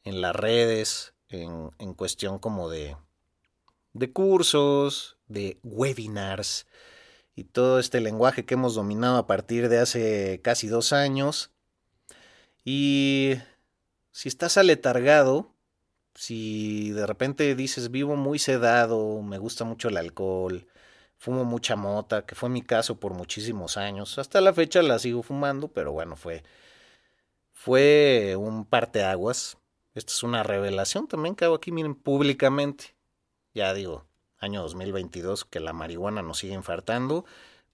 en 0.03 0.21
las 0.21 0.35
redes, 0.35 1.15
en, 1.29 1.71
en 1.79 1.95
cuestión 1.95 2.37
como 2.37 2.69
de, 2.69 2.95
de 3.93 4.11
cursos, 4.11 5.17
de 5.27 5.57
webinars 5.63 6.67
y 7.35 7.45
todo 7.45 7.79
este 7.79 8.01
lenguaje 8.01 8.45
que 8.45 8.53
hemos 8.53 8.75
dominado 8.75 9.17
a 9.17 9.25
partir 9.25 9.67
de 9.67 9.79
hace 9.79 10.41
casi 10.43 10.67
dos 10.67 10.93
años. 10.93 11.49
Y 12.63 13.33
si 14.11 14.29
estás 14.29 14.59
aletargado, 14.59 15.55
si 16.13 16.91
de 16.91 17.07
repente 17.07 17.55
dices 17.55 17.89
vivo 17.89 18.15
muy 18.15 18.37
sedado, 18.37 19.23
me 19.23 19.39
gusta 19.39 19.63
mucho 19.63 19.87
el 19.87 19.97
alcohol, 19.97 20.67
fumo 21.21 21.45
mucha 21.45 21.75
mota, 21.75 22.25
que 22.25 22.33
fue 22.33 22.49
mi 22.49 22.63
caso 22.63 22.99
por 22.99 23.13
muchísimos 23.13 23.77
años, 23.77 24.17
hasta 24.17 24.41
la 24.41 24.53
fecha 24.53 24.81
la 24.81 24.97
sigo 24.97 25.21
fumando, 25.21 25.67
pero 25.67 25.91
bueno, 25.91 26.15
fue 26.15 26.41
fue 27.53 28.35
un 28.39 28.65
parteaguas. 28.65 29.59
Esta 29.93 30.11
es 30.13 30.23
una 30.23 30.41
revelación 30.41 31.07
también 31.07 31.35
que 31.35 31.45
hago 31.45 31.53
aquí, 31.53 31.71
miren, 31.71 31.93
públicamente. 31.93 32.95
Ya 33.53 33.71
digo, 33.75 34.07
año 34.39 34.63
2022, 34.63 35.45
que 35.45 35.59
la 35.59 35.73
marihuana 35.73 36.23
nos 36.23 36.39
sigue 36.39 36.55
infartando, 36.55 37.23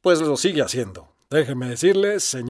pues 0.02 0.20
lo 0.20 0.36
sigue 0.36 0.62
haciendo. 0.62 1.08
Déjeme 1.30 1.70
decirle, 1.70 2.20
señor. 2.20 2.50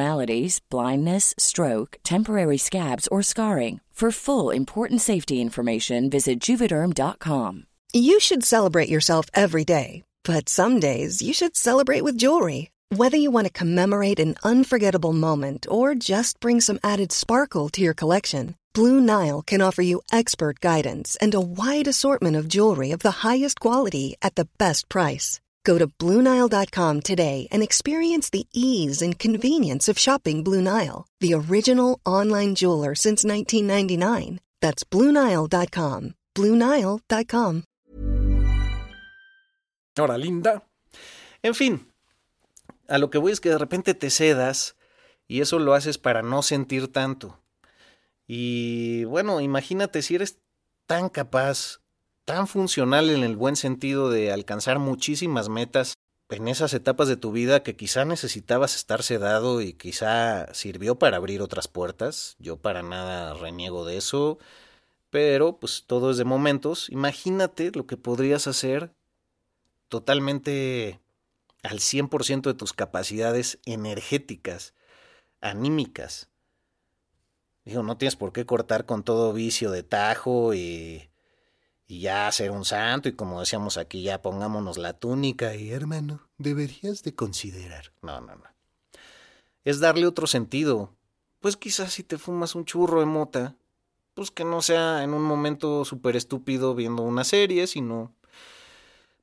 abnormalities, 0.00 0.60
blindness, 0.70 1.34
stroke, 1.38 1.98
temporary 2.02 2.58
scabs, 2.58 3.08
or 3.08 3.22
scarring. 3.22 3.80
For 4.00 4.10
full 4.10 4.50
important 4.50 5.02
safety 5.02 5.42
information, 5.42 6.08
visit 6.10 6.40
juvederm.com. 6.40 7.66
You 7.92 8.18
should 8.18 8.44
celebrate 8.44 8.88
yourself 8.88 9.26
every 9.34 9.64
day, 9.64 10.02
but 10.24 10.48
some 10.48 10.80
days 10.80 11.20
you 11.20 11.34
should 11.34 11.54
celebrate 11.56 12.02
with 12.02 12.16
jewelry. 12.16 12.70
Whether 12.96 13.18
you 13.18 13.30
want 13.30 13.46
to 13.46 13.60
commemorate 13.60 14.18
an 14.20 14.36
unforgettable 14.42 15.12
moment 15.12 15.66
or 15.68 15.94
just 15.94 16.40
bring 16.40 16.60
some 16.62 16.78
added 16.82 17.12
sparkle 17.12 17.68
to 17.68 17.82
your 17.82 17.94
collection, 17.94 18.54
Blue 18.72 19.00
Nile 19.00 19.42
can 19.42 19.60
offer 19.60 19.82
you 19.82 20.00
expert 20.10 20.60
guidance 20.60 21.18
and 21.20 21.34
a 21.34 21.46
wide 21.60 21.88
assortment 21.88 22.36
of 22.36 22.48
jewelry 22.48 22.92
of 22.94 23.00
the 23.00 23.28
highest 23.28 23.60
quality 23.60 24.14
at 24.22 24.34
the 24.34 24.48
best 24.58 24.88
price. 24.88 25.40
Go 25.64 25.78
to 25.78 25.86
BlueNile.com 25.86 27.00
today 27.00 27.48
and 27.50 27.62
experience 27.62 28.30
the 28.30 28.46
ease 28.52 29.02
and 29.02 29.18
convenience 29.18 29.88
of 29.88 29.98
shopping 29.98 30.44
Blue 30.44 30.60
Nile, 30.62 31.06
the 31.20 31.34
original 31.34 31.98
online 32.04 32.54
jeweler 32.54 32.94
since 32.94 33.24
1999. 33.24 34.40
That's 34.60 34.84
BlueNile.com. 34.84 36.14
BlueNile.com. 36.34 37.64
Hora 39.98 40.16
linda. 40.16 40.62
En 41.42 41.54
fin, 41.54 41.92
a 42.88 42.98
lo 42.98 43.10
que 43.10 43.18
voy 43.18 43.32
es 43.32 43.40
que 43.40 43.50
de 43.50 43.58
repente 43.58 43.94
te 43.94 44.10
cedas 44.10 44.76
y 45.26 45.40
eso 45.40 45.58
lo 45.58 45.74
haces 45.74 45.98
para 45.98 46.22
no 46.22 46.42
sentir 46.42 46.88
tanto. 46.88 47.38
Y 48.26 49.04
bueno, 49.04 49.40
imagínate 49.40 50.02
si 50.02 50.14
eres 50.14 50.38
tan 50.86 51.08
capaz, 51.08 51.79
tan 52.30 52.46
funcional 52.46 53.10
en 53.10 53.24
el 53.24 53.34
buen 53.34 53.56
sentido 53.56 54.08
de 54.08 54.30
alcanzar 54.30 54.78
muchísimas 54.78 55.48
metas 55.48 55.94
en 56.28 56.46
esas 56.46 56.72
etapas 56.74 57.08
de 57.08 57.16
tu 57.16 57.32
vida 57.32 57.64
que 57.64 57.74
quizá 57.74 58.04
necesitabas 58.04 58.76
estar 58.76 59.02
sedado 59.02 59.60
y 59.60 59.72
quizá 59.72 60.46
sirvió 60.54 60.96
para 60.96 61.16
abrir 61.16 61.42
otras 61.42 61.66
puertas. 61.66 62.36
Yo 62.38 62.56
para 62.56 62.84
nada 62.84 63.34
reniego 63.34 63.84
de 63.84 63.96
eso, 63.96 64.38
pero 65.10 65.58
pues 65.58 65.82
todo 65.88 66.12
es 66.12 66.18
de 66.18 66.24
momentos. 66.24 66.88
Imagínate 66.90 67.72
lo 67.74 67.88
que 67.88 67.96
podrías 67.96 68.46
hacer 68.46 68.94
totalmente 69.88 71.00
al 71.64 71.80
100% 71.80 72.42
de 72.42 72.54
tus 72.54 72.72
capacidades 72.72 73.58
energéticas, 73.64 74.72
anímicas. 75.40 76.28
Digo, 77.64 77.82
no 77.82 77.96
tienes 77.96 78.14
por 78.14 78.32
qué 78.32 78.46
cortar 78.46 78.86
con 78.86 79.02
todo 79.02 79.32
vicio 79.32 79.72
de 79.72 79.82
tajo 79.82 80.54
y, 80.54 81.09
y 81.90 81.98
ya 81.98 82.30
ser 82.30 82.52
un 82.52 82.64
santo 82.64 83.08
y 83.08 83.14
como 83.14 83.40
decíamos 83.40 83.76
aquí, 83.76 84.02
ya 84.04 84.22
pongámonos 84.22 84.78
la 84.78 84.92
túnica 84.92 85.56
y 85.56 85.72
hermano, 85.72 86.20
deberías 86.38 87.02
de 87.02 87.16
considerar. 87.16 87.92
No, 88.00 88.20
no, 88.20 88.36
no. 88.36 88.44
Es 89.64 89.80
darle 89.80 90.06
otro 90.06 90.28
sentido. 90.28 90.94
Pues 91.40 91.56
quizás 91.56 91.92
si 91.92 92.04
te 92.04 92.16
fumas 92.16 92.54
un 92.54 92.64
churro 92.64 93.00
de 93.00 93.06
mota, 93.06 93.56
pues 94.14 94.30
que 94.30 94.44
no 94.44 94.62
sea 94.62 95.02
en 95.02 95.12
un 95.12 95.22
momento 95.22 95.84
súper 95.84 96.14
estúpido 96.14 96.76
viendo 96.76 97.02
una 97.02 97.24
serie, 97.24 97.66
sino 97.66 98.14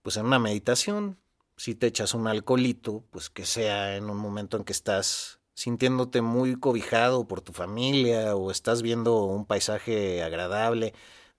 pues 0.01 0.17
en 0.17 0.25
una 0.25 0.38
meditación. 0.38 1.17
Si 1.55 1.74
te 1.74 1.88
echas 1.88 2.13
un 2.13 2.27
alcoholito, 2.27 3.05
pues 3.12 3.29
que 3.29 3.45
sea 3.45 3.95
en 3.95 4.09
un 4.09 4.17
momento 4.17 4.57
en 4.57 4.65
que 4.65 4.74
estás 4.74 5.39
sintiéndote 5.53 6.21
muy 6.21 6.57
cobijado 6.57 7.29
por 7.29 7.39
tu 7.39 7.53
familia 7.53 8.36
o 8.36 8.51
estás 8.51 8.81
viendo 8.81 9.24
un 9.24 9.45
paisaje 9.45 10.21
agradable. 10.21 10.93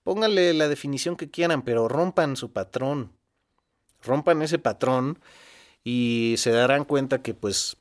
Pónganle 0.09 0.55
la 0.55 0.67
definición 0.67 1.15
que 1.15 1.29
quieran, 1.29 1.61
pero 1.61 1.87
rompan 1.87 2.35
su 2.35 2.51
patrón. 2.51 3.11
Rompan 4.01 4.41
ese 4.41 4.57
patrón 4.57 5.19
y 5.83 6.33
se 6.39 6.49
darán 6.49 6.83
cuenta 6.83 7.21
que 7.21 7.35
pues 7.35 7.77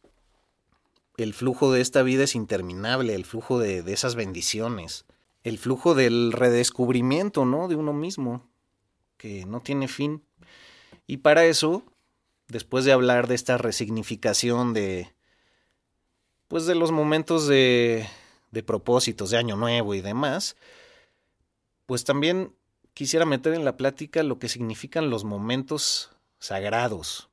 el 1.17 1.33
flujo 1.33 1.73
de 1.73 1.81
esta 1.81 2.03
vida 2.03 2.25
es 2.25 2.35
interminable, 2.35 3.15
el 3.15 3.25
flujo 3.25 3.59
de, 3.59 3.83
de 3.83 3.95
esas 3.95 4.15
bendiciones, 4.15 5.07
el 5.43 5.57
flujo 5.57 5.95
del 5.95 6.33
redescubrimiento, 6.33 7.47
¿no? 7.47 7.67
De 7.67 7.77
uno 7.77 7.95
mismo, 7.95 8.47
que 9.17 9.47
no 9.47 9.63
tiene 9.63 9.89
fin. 9.89 10.23
Y 11.07 11.17
para 11.17 11.47
eso, 11.47 11.83
después 12.47 12.85
de 12.85 12.93
hablar 12.93 13.27
de 13.27 13.37
esta 13.37 13.57
resignificación 13.57 14.75
de, 14.75 15.15
pues 16.47 16.67
de 16.67 16.75
los 16.75 16.93
momentos 16.93 17.49
de, 17.49 18.07
de 18.51 18.63
propósitos 18.63 19.31
de 19.31 19.39
año 19.39 19.57
nuevo 19.57 19.95
y 19.95 20.03
demás, 20.03 20.57
pues 21.89 22.05
también 22.05 22.55
quisiera 22.93 23.25
meter 23.25 23.55
en 23.55 23.65
la 23.65 23.79
plática 23.79 24.23
lo 24.23 24.39
que 24.39 24.51
significan 24.51 25.09
los 25.09 25.25
momentos 25.25 26.11
sagrados. 26.39 27.31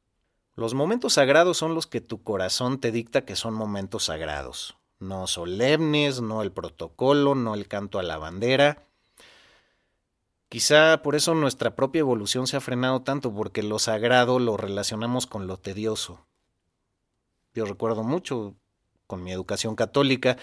Los 0.55 0.73
momentos 0.73 1.15
sagrados 1.15 1.57
son 1.57 1.75
los 1.75 1.87
que 1.87 1.99
tu 1.99 2.23
corazón 2.23 2.79
te 2.79 2.93
dicta 2.93 3.25
que 3.25 3.35
son 3.35 3.53
momentos 3.53 4.05
sagrados, 4.05 4.77
no 4.97 5.27
solemnes, 5.27 6.21
no 6.21 6.41
el 6.41 6.53
protocolo, 6.53 7.35
no 7.35 7.53
el 7.53 7.67
canto 7.67 7.99
a 7.99 8.03
la 8.03 8.17
bandera. 8.17 8.81
Quizá 10.47 11.01
por 11.01 11.15
eso 11.15 11.35
nuestra 11.35 11.75
propia 11.75 11.99
evolución 11.99 12.47
se 12.47 12.55
ha 12.55 12.61
frenado 12.61 13.01
tanto, 13.01 13.33
porque 13.33 13.61
lo 13.61 13.77
sagrado 13.77 14.39
lo 14.39 14.55
relacionamos 14.55 15.27
con 15.27 15.47
lo 15.47 15.57
tedioso. 15.57 16.25
Yo 17.53 17.65
recuerdo 17.65 18.03
mucho, 18.03 18.55
con 19.05 19.21
mi 19.21 19.33
educación 19.33 19.75
católica, 19.75 20.37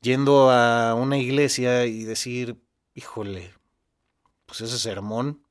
yendo 0.00 0.50
a 0.50 0.94
una 0.94 1.18
iglesia 1.18 1.84
y 1.84 2.04
decir, 2.04 2.56
híjole, 2.94 3.57
pues 4.48 4.62
ese 4.62 4.78
sermón, 4.78 5.42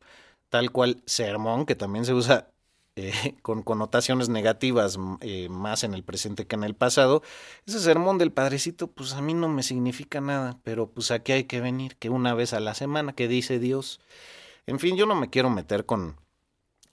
tal 0.50 0.72
cual 0.72 1.04
sermón, 1.06 1.68
que 1.68 1.76
también 1.76 2.04
se 2.04 2.14
usa 2.14 2.50
eh, 2.96 3.14
con 3.44 3.62
connotaciones 3.62 4.28
negativas 4.28 4.98
eh, 5.22 5.50
más 5.50 5.84
en 5.84 5.94
el 5.94 6.04
presente 6.04 6.48
que 6.48 6.56
en 6.56 6.64
el 6.64 6.74
pasado, 6.74 7.22
ese 7.68 7.80
sermón 7.80 8.18
del 8.18 8.32
padrecito, 8.32 8.88
pues 8.88 9.14
a 9.14 9.22
mí 9.22 9.36
no 9.36 9.48
me 9.50 9.62
significa 9.62 10.20
nada, 10.20 10.60
pero 10.64 10.90
pues 10.90 11.12
aquí 11.12 11.32
hay 11.32 11.44
que 11.44 11.62
venir, 11.62 11.96
que 11.98 12.10
una 12.10 12.34
vez 12.34 12.54
a 12.54 12.60
la 12.60 12.74
semana, 12.74 13.14
que 13.14 13.28
dice 13.28 13.60
Dios. 13.60 14.02
En 14.66 14.80
fin, 14.80 14.98
yo 14.98 15.06
no 15.06 15.14
me 15.14 15.30
quiero 15.30 15.52
meter 15.52 15.86
con 15.86 16.18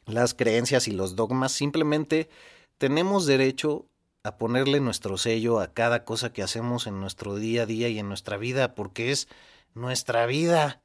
las 0.04 0.34
creencias 0.34 0.86
y 0.88 0.92
los 0.92 1.16
dogmas, 1.16 1.52
simplemente 1.52 2.28
tenemos 2.76 3.24
derecho 3.24 3.86
a 4.24 4.36
ponerle 4.36 4.80
nuestro 4.80 5.16
sello 5.16 5.58
a 5.58 5.72
cada 5.72 6.04
cosa 6.04 6.32
que 6.32 6.42
hacemos 6.42 6.86
en 6.86 7.00
nuestro 7.00 7.36
día 7.36 7.62
a 7.62 7.66
día 7.66 7.88
y 7.88 7.98
en 7.98 8.08
nuestra 8.08 8.36
vida, 8.36 8.74
porque 8.74 9.10
es 9.10 9.26
nuestra 9.74 10.26
vida. 10.26 10.83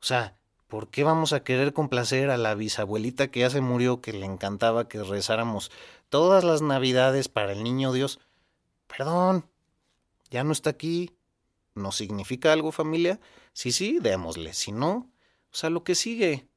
O 0.00 0.04
sea, 0.04 0.36
¿por 0.68 0.88
qué 0.88 1.04
vamos 1.04 1.32
a 1.32 1.42
querer 1.42 1.72
complacer 1.72 2.30
a 2.30 2.36
la 2.36 2.54
bisabuelita 2.54 3.28
que 3.28 3.40
ya 3.40 3.50
se 3.50 3.60
murió, 3.60 4.00
que 4.00 4.12
le 4.12 4.26
encantaba 4.26 4.88
que 4.88 5.02
rezáramos 5.02 5.70
todas 6.08 6.44
las 6.44 6.62
navidades 6.62 7.28
para 7.28 7.52
el 7.52 7.62
niño 7.62 7.92
Dios? 7.92 8.20
Perdón, 8.86 9.44
ya 10.30 10.44
no 10.44 10.52
está 10.52 10.70
aquí. 10.70 11.12
¿No 11.74 11.92
significa 11.92 12.52
algo 12.52 12.72
familia? 12.72 13.20
Sí, 13.52 13.70
sí, 13.70 13.98
démosle. 14.00 14.54
Si 14.54 14.72
no, 14.72 15.10
o 15.52 15.56
sea, 15.56 15.70
lo 15.70 15.84
que 15.84 15.94
sigue. 15.94 16.48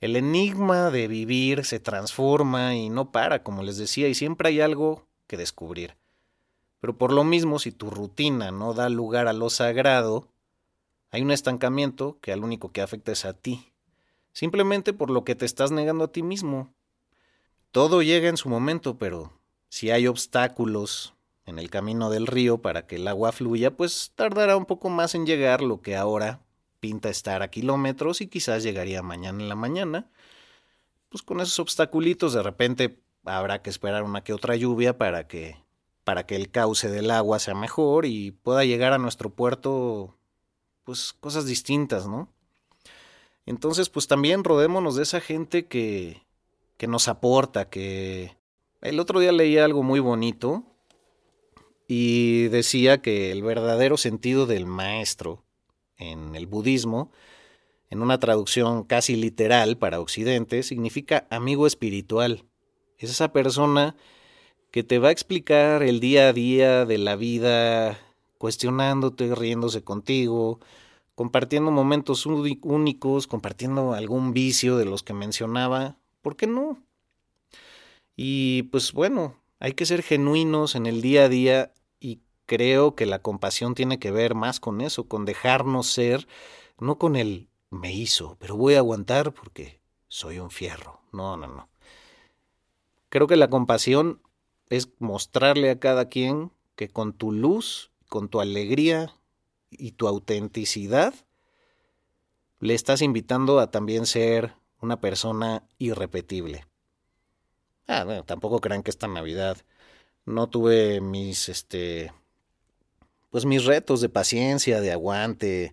El 0.00 0.16
enigma 0.16 0.90
de 0.90 1.06
vivir 1.06 1.64
se 1.64 1.78
transforma 1.78 2.74
y 2.74 2.90
no 2.90 3.12
para, 3.12 3.44
como 3.44 3.62
les 3.62 3.76
decía, 3.76 4.08
y 4.08 4.16
siempre 4.16 4.48
hay 4.48 4.60
algo 4.60 5.06
que 5.28 5.36
descubrir. 5.36 5.96
Pero 6.80 6.98
por 6.98 7.12
lo 7.12 7.22
mismo, 7.22 7.60
si 7.60 7.70
tu 7.70 7.88
rutina 7.88 8.50
no 8.50 8.74
da 8.74 8.88
lugar 8.88 9.28
a 9.28 9.32
lo 9.32 9.48
sagrado, 9.48 10.26
hay 11.12 11.20
un 11.22 11.30
estancamiento 11.30 12.18
que 12.22 12.32
al 12.32 12.42
único 12.42 12.72
que 12.72 12.80
afecta 12.80 13.12
es 13.12 13.26
a 13.26 13.34
ti, 13.34 13.70
simplemente 14.32 14.94
por 14.94 15.10
lo 15.10 15.24
que 15.24 15.34
te 15.34 15.44
estás 15.44 15.70
negando 15.70 16.04
a 16.04 16.12
ti 16.12 16.22
mismo. 16.22 16.72
Todo 17.70 18.02
llega 18.02 18.30
en 18.30 18.38
su 18.38 18.48
momento, 18.48 18.96
pero 18.96 19.30
si 19.68 19.90
hay 19.90 20.06
obstáculos 20.06 21.14
en 21.44 21.58
el 21.58 21.68
camino 21.68 22.08
del 22.08 22.26
río 22.26 22.62
para 22.62 22.86
que 22.86 22.96
el 22.96 23.06
agua 23.06 23.30
fluya, 23.32 23.76
pues 23.76 24.12
tardará 24.14 24.56
un 24.56 24.64
poco 24.64 24.88
más 24.88 25.14
en 25.14 25.26
llegar 25.26 25.62
lo 25.62 25.82
que 25.82 25.96
ahora 25.96 26.40
pinta 26.80 27.10
estar 27.10 27.42
a 27.42 27.48
kilómetros 27.48 28.22
y 28.22 28.26
quizás 28.26 28.62
llegaría 28.62 29.02
mañana 29.02 29.42
en 29.42 29.48
la 29.50 29.54
mañana. 29.54 30.10
Pues 31.10 31.22
con 31.22 31.40
esos 31.40 31.58
obstaculitos 31.58 32.32
de 32.32 32.42
repente 32.42 33.02
habrá 33.24 33.60
que 33.60 33.68
esperar 33.68 34.02
una 34.02 34.24
que 34.24 34.32
otra 34.32 34.56
lluvia 34.56 34.96
para 34.96 35.28
que 35.28 35.56
para 36.04 36.26
que 36.26 36.34
el 36.34 36.50
cauce 36.50 36.88
del 36.88 37.10
agua 37.12 37.38
sea 37.38 37.54
mejor 37.54 38.06
y 38.06 38.32
pueda 38.32 38.64
llegar 38.64 38.92
a 38.92 38.98
nuestro 38.98 39.30
puerto 39.30 40.16
pues 40.84 41.12
cosas 41.12 41.46
distintas, 41.46 42.06
¿no? 42.06 42.28
Entonces, 43.46 43.88
pues 43.88 44.06
también 44.06 44.44
rodémonos 44.44 44.96
de 44.96 45.02
esa 45.02 45.20
gente 45.20 45.66
que 45.66 46.22
que 46.82 46.88
nos 46.88 47.06
aporta, 47.06 47.70
que 47.70 48.36
el 48.80 48.98
otro 48.98 49.20
día 49.20 49.30
leí 49.30 49.56
algo 49.56 49.84
muy 49.84 50.00
bonito 50.00 50.64
y 51.86 52.48
decía 52.48 53.00
que 53.00 53.30
el 53.30 53.44
verdadero 53.44 53.96
sentido 53.96 54.46
del 54.46 54.66
maestro 54.66 55.44
en 55.96 56.34
el 56.34 56.48
budismo, 56.48 57.12
en 57.88 58.02
una 58.02 58.18
traducción 58.18 58.82
casi 58.82 59.14
literal 59.14 59.78
para 59.78 60.00
Occidente, 60.00 60.64
significa 60.64 61.28
amigo 61.30 61.68
espiritual. 61.68 62.46
Es 62.98 63.10
esa 63.10 63.32
persona 63.32 63.94
que 64.72 64.82
te 64.82 64.98
va 64.98 65.10
a 65.10 65.12
explicar 65.12 65.84
el 65.84 66.00
día 66.00 66.30
a 66.30 66.32
día 66.32 66.84
de 66.84 66.98
la 66.98 67.14
vida, 67.14 67.96
cuestionándote, 68.42 69.32
riéndose 69.36 69.84
contigo, 69.84 70.58
compartiendo 71.14 71.70
momentos 71.70 72.26
únicos, 72.26 73.28
compartiendo 73.28 73.92
algún 73.92 74.32
vicio 74.32 74.76
de 74.76 74.84
los 74.84 75.04
que 75.04 75.12
mencionaba. 75.14 75.96
¿Por 76.22 76.34
qué 76.34 76.48
no? 76.48 76.82
Y 78.16 78.64
pues 78.64 78.94
bueno, 78.94 79.36
hay 79.60 79.74
que 79.74 79.86
ser 79.86 80.02
genuinos 80.02 80.74
en 80.74 80.86
el 80.86 81.02
día 81.02 81.26
a 81.26 81.28
día 81.28 81.72
creo 82.46 82.96
que 82.96 83.06
la 83.06 83.20
compasión 83.20 83.76
tiene 83.76 84.00
que 84.00 84.10
ver 84.10 84.34
más 84.34 84.58
con 84.58 84.80
eso, 84.80 85.04
con 85.04 85.24
dejarnos 85.24 85.86
ser, 85.86 86.26
no 86.80 86.98
con 86.98 87.14
el 87.14 87.48
me 87.70 87.92
hizo, 87.92 88.36
pero 88.40 88.56
voy 88.56 88.74
a 88.74 88.78
aguantar 88.78 89.32
porque 89.32 89.80
soy 90.08 90.40
un 90.40 90.50
fierro. 90.50 91.00
No, 91.12 91.36
no, 91.36 91.46
no. 91.46 91.68
Creo 93.08 93.28
que 93.28 93.36
la 93.36 93.48
compasión 93.48 94.20
es 94.68 94.88
mostrarle 94.98 95.70
a 95.70 95.78
cada 95.78 96.08
quien 96.08 96.50
que 96.74 96.88
con 96.88 97.12
tu 97.12 97.30
luz, 97.30 97.91
con 98.12 98.28
tu 98.28 98.42
alegría 98.42 99.16
y 99.70 99.92
tu 99.92 100.06
autenticidad, 100.06 101.14
le 102.60 102.74
estás 102.74 103.00
invitando 103.00 103.58
a 103.58 103.70
también 103.70 104.04
ser 104.04 104.52
una 104.82 105.00
persona 105.00 105.66
irrepetible. 105.78 106.66
Ah, 107.86 108.04
bueno, 108.04 108.22
tampoco 108.24 108.60
crean 108.60 108.82
que 108.82 108.90
esta 108.90 109.08
Navidad 109.08 109.56
no 110.26 110.46
tuve 110.50 111.00
mis 111.00 111.48
este 111.48 112.12
pues 113.30 113.46
mis 113.46 113.64
retos 113.64 114.02
de 114.02 114.10
paciencia, 114.10 114.82
de 114.82 114.92
aguante, 114.92 115.72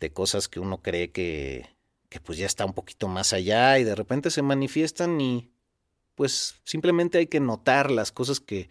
de 0.00 0.12
cosas 0.12 0.48
que 0.48 0.58
uno 0.58 0.82
cree 0.82 1.12
que, 1.12 1.68
que 2.08 2.18
pues 2.18 2.36
ya 2.36 2.46
está 2.46 2.64
un 2.64 2.74
poquito 2.74 3.06
más 3.06 3.32
allá 3.32 3.78
y 3.78 3.84
de 3.84 3.94
repente 3.94 4.32
se 4.32 4.42
manifiestan 4.42 5.20
y 5.20 5.52
pues 6.16 6.56
simplemente 6.64 7.18
hay 7.18 7.28
que 7.28 7.38
notar 7.38 7.92
las 7.92 8.10
cosas 8.10 8.40
que, 8.40 8.70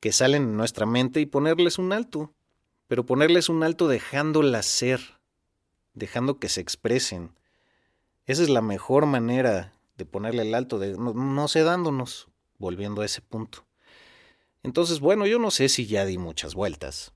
que 0.00 0.12
salen 0.12 0.42
en 0.42 0.56
nuestra 0.56 0.86
mente 0.86 1.20
y 1.20 1.26
ponerles 1.26 1.78
un 1.78 1.92
alto, 1.92 2.32
pero 2.88 3.06
ponerles 3.06 3.48
un 3.48 3.62
alto 3.62 3.86
dejándolas 3.86 4.66
ser, 4.66 5.20
dejando 5.94 6.38
que 6.38 6.48
se 6.48 6.60
expresen. 6.60 7.38
Esa 8.26 8.42
es 8.42 8.48
la 8.48 8.62
mejor 8.62 9.06
manera 9.06 9.74
de 9.96 10.06
ponerle 10.06 10.42
el 10.42 10.54
alto, 10.54 10.78
de 10.78 10.96
no, 10.96 11.12
no 11.12 11.48
sedándonos, 11.48 12.28
volviendo 12.58 13.02
a 13.02 13.04
ese 13.04 13.20
punto. 13.20 13.66
Entonces, 14.62 15.00
bueno, 15.00 15.26
yo 15.26 15.38
no 15.38 15.50
sé 15.50 15.68
si 15.68 15.86
ya 15.86 16.04
di 16.04 16.18
muchas 16.18 16.54
vueltas. 16.54 17.12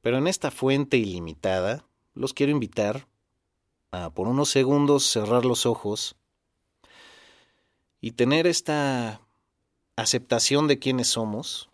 Pero 0.00 0.18
en 0.18 0.26
esta 0.26 0.50
fuente 0.50 0.96
ilimitada, 0.96 1.86
los 2.14 2.32
quiero 2.34 2.52
invitar 2.52 3.06
a 3.90 4.10
por 4.10 4.28
unos 4.28 4.50
segundos 4.50 5.04
cerrar 5.04 5.44
los 5.44 5.66
ojos 5.66 6.16
y 8.00 8.12
tener 8.12 8.46
esta 8.46 9.20
aceptación 9.96 10.68
de 10.68 10.78
quiénes 10.78 11.08
somos. 11.08 11.69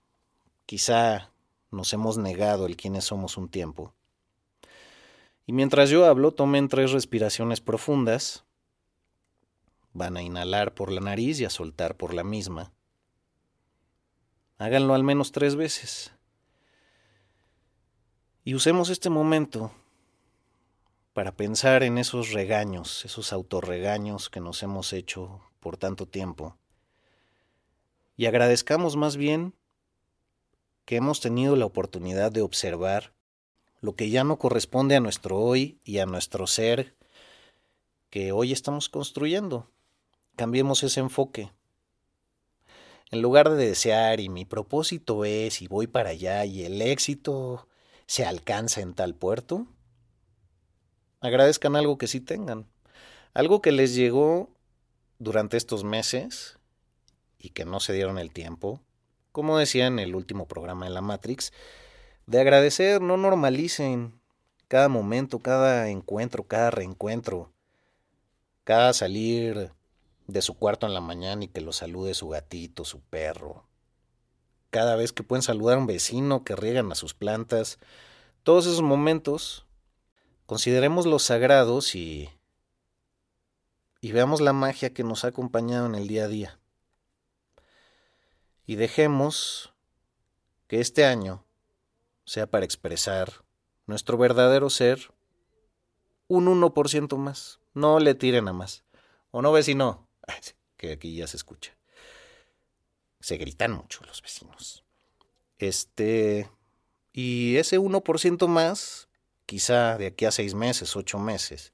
Quizá 0.66 1.30
nos 1.70 1.92
hemos 1.92 2.18
negado 2.18 2.66
el 2.66 2.76
quiénes 2.76 3.04
somos 3.04 3.36
un 3.36 3.48
tiempo. 3.48 3.94
Y 5.46 5.52
mientras 5.52 5.90
yo 5.90 6.04
hablo, 6.04 6.32
tomen 6.32 6.68
tres 6.68 6.90
respiraciones 6.90 7.60
profundas. 7.60 8.44
Van 9.92 10.16
a 10.16 10.22
inhalar 10.22 10.74
por 10.74 10.90
la 10.90 11.00
nariz 11.00 11.40
y 11.40 11.44
a 11.44 11.50
soltar 11.50 11.96
por 11.96 12.12
la 12.12 12.24
misma. 12.24 12.72
Háganlo 14.58 14.94
al 14.94 15.04
menos 15.04 15.30
tres 15.30 15.54
veces. 15.54 16.12
Y 18.42 18.54
usemos 18.54 18.90
este 18.90 19.08
momento 19.08 19.70
para 21.12 21.32
pensar 21.32 21.82
en 21.82 21.96
esos 21.96 22.32
regaños, 22.32 23.04
esos 23.04 23.32
autorregaños 23.32 24.28
que 24.30 24.40
nos 24.40 24.62
hemos 24.62 24.92
hecho 24.92 25.40
por 25.60 25.76
tanto 25.76 26.06
tiempo. 26.06 26.56
Y 28.16 28.26
agradezcamos 28.26 28.96
más 28.96 29.16
bien 29.16 29.54
que 30.86 30.96
hemos 30.96 31.20
tenido 31.20 31.56
la 31.56 31.66
oportunidad 31.66 32.32
de 32.32 32.40
observar 32.40 33.12
lo 33.80 33.96
que 33.96 34.08
ya 34.08 34.24
no 34.24 34.38
corresponde 34.38 34.96
a 34.96 35.00
nuestro 35.00 35.38
hoy 35.38 35.80
y 35.84 35.98
a 35.98 36.06
nuestro 36.06 36.46
ser 36.46 36.94
que 38.08 38.32
hoy 38.32 38.52
estamos 38.52 38.88
construyendo. 38.88 39.68
Cambiemos 40.36 40.82
ese 40.84 41.00
enfoque. 41.00 41.50
En 43.10 43.20
lugar 43.20 43.50
de 43.50 43.66
desear 43.66 44.20
y 44.20 44.28
mi 44.28 44.44
propósito 44.44 45.24
es 45.24 45.60
y 45.60 45.66
voy 45.66 45.88
para 45.88 46.10
allá 46.10 46.44
y 46.44 46.64
el 46.64 46.80
éxito 46.80 47.68
se 48.06 48.24
alcanza 48.24 48.80
en 48.80 48.94
tal 48.94 49.14
puerto, 49.14 49.66
agradezcan 51.20 51.74
algo 51.74 51.98
que 51.98 52.06
sí 52.06 52.20
tengan, 52.20 52.66
algo 53.34 53.60
que 53.60 53.72
les 53.72 53.94
llegó 53.94 54.50
durante 55.18 55.56
estos 55.56 55.82
meses 55.82 56.58
y 57.38 57.50
que 57.50 57.64
no 57.64 57.80
se 57.80 57.92
dieron 57.92 58.18
el 58.18 58.32
tiempo, 58.32 58.80
como 59.36 59.58
decía 59.58 59.86
en 59.86 59.98
el 59.98 60.14
último 60.14 60.48
programa 60.48 60.86
de 60.86 60.92
la 60.92 61.02
Matrix, 61.02 61.52
de 62.24 62.40
agradecer, 62.40 63.02
no 63.02 63.18
normalicen 63.18 64.18
cada 64.66 64.88
momento, 64.88 65.40
cada 65.40 65.90
encuentro, 65.90 66.44
cada 66.44 66.70
reencuentro, 66.70 67.52
cada 68.64 68.94
salir 68.94 69.72
de 70.26 70.40
su 70.40 70.54
cuarto 70.54 70.86
en 70.86 70.94
la 70.94 71.02
mañana 71.02 71.44
y 71.44 71.48
que 71.48 71.60
lo 71.60 71.74
salude 71.74 72.14
su 72.14 72.30
gatito, 72.30 72.86
su 72.86 73.02
perro, 73.02 73.66
cada 74.70 74.96
vez 74.96 75.12
que 75.12 75.22
pueden 75.22 75.42
saludar 75.42 75.76
a 75.76 75.80
un 75.80 75.86
vecino, 75.86 76.42
que 76.42 76.56
riegan 76.56 76.90
a 76.90 76.94
sus 76.94 77.12
plantas. 77.12 77.78
Todos 78.42 78.64
esos 78.64 78.80
momentos, 78.80 79.66
consideremos 80.46 81.04
los 81.04 81.24
sagrados 81.24 81.94
y, 81.94 82.30
y 84.00 84.12
veamos 84.12 84.40
la 84.40 84.54
magia 84.54 84.94
que 84.94 85.04
nos 85.04 85.26
ha 85.26 85.28
acompañado 85.28 85.84
en 85.84 85.94
el 85.94 86.08
día 86.08 86.24
a 86.24 86.28
día. 86.28 86.58
Y 88.66 88.74
dejemos 88.76 89.72
que 90.66 90.80
este 90.80 91.04
año 91.04 91.44
sea 92.24 92.48
para 92.48 92.64
expresar 92.64 93.44
nuestro 93.86 94.18
verdadero 94.18 94.68
ser 94.70 95.12
un 96.28 96.46
1% 96.46 97.16
más. 97.16 97.60
No 97.74 98.00
le 98.00 98.14
tiren 98.14 98.48
a 98.48 98.52
más. 98.52 98.84
¿O 99.30 99.42
no, 99.42 99.52
vecino? 99.52 100.06
que 100.76 100.92
aquí 100.92 101.16
ya 101.16 101.26
se 101.26 101.36
escucha. 101.36 101.76
Se 103.20 103.36
gritan 103.36 103.72
mucho 103.72 104.04
los 104.04 104.20
vecinos. 104.22 104.84
Este, 105.58 106.50
y 107.12 107.56
ese 107.56 107.78
1% 107.78 108.46
más, 108.46 109.08
quizá 109.46 109.96
de 109.96 110.06
aquí 110.06 110.24
a 110.24 110.30
seis 110.30 110.54
meses, 110.54 110.96
ocho 110.96 111.18
meses, 111.18 111.72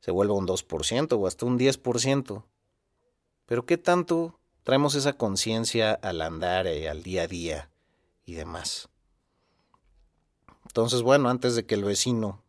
se 0.00 0.10
vuelva 0.10 0.34
un 0.34 0.46
2% 0.46 1.12
o 1.18 1.26
hasta 1.26 1.46
un 1.46 1.58
10%. 1.58 2.44
Pero 3.46 3.66
¿qué 3.66 3.78
tanto 3.78 4.39
traemos 4.62 4.94
esa 4.94 5.14
conciencia 5.14 5.92
al 5.92 6.22
andar, 6.22 6.66
y 6.66 6.86
al 6.86 7.02
día 7.02 7.22
a 7.22 7.26
día 7.26 7.70
y 8.24 8.34
demás? 8.34 8.88
Entonces, 10.64 11.02
bueno, 11.02 11.28
antes 11.28 11.56
de 11.56 11.66
que 11.66 11.74
el 11.74 11.84
vecino 11.84 12.44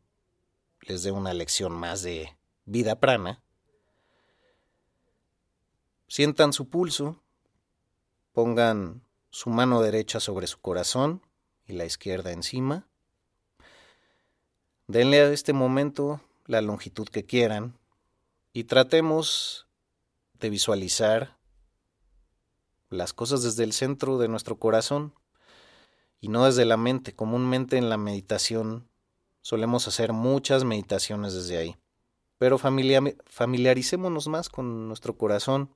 les 0.81 1.03
dé 1.03 1.11
una 1.11 1.33
lección 1.33 1.73
más 1.73 2.01
de 2.03 2.37
vida 2.65 2.99
prana, 2.99 3.43
sientan 6.07 6.53
su 6.53 6.69
pulso, 6.69 7.23
pongan 8.31 9.01
su 9.29 9.49
mano 9.49 9.81
derecha 9.81 10.19
sobre 10.19 10.45
su 10.47 10.59
corazón 10.59 11.25
y 11.65 11.73
la 11.73 11.85
izquierda 11.85 12.31
encima. 12.31 12.87
Denle 14.87 15.21
a 15.21 15.31
este 15.31 15.53
momento 15.53 16.21
la 16.45 16.61
longitud 16.61 17.07
que 17.07 17.25
quieran 17.25 17.79
y 18.53 18.65
tratemos 18.65 19.67
de 20.33 20.49
visualizar 20.49 21.37
las 22.91 23.13
cosas 23.13 23.41
desde 23.41 23.63
el 23.63 23.73
centro 23.73 24.17
de 24.19 24.27
nuestro 24.27 24.59
corazón 24.59 25.15
y 26.19 26.27
no 26.27 26.45
desde 26.45 26.65
la 26.65 26.77
mente. 26.77 27.15
Comúnmente 27.15 27.77
en 27.77 27.89
la 27.89 27.97
meditación 27.97 28.87
solemos 29.41 29.87
hacer 29.87 30.13
muchas 30.13 30.65
meditaciones 30.65 31.33
desde 31.33 31.57
ahí, 31.57 31.77
pero 32.37 32.59
familiaricémonos 32.59 34.27
más 34.27 34.49
con 34.49 34.87
nuestro 34.87 35.17
corazón. 35.17 35.73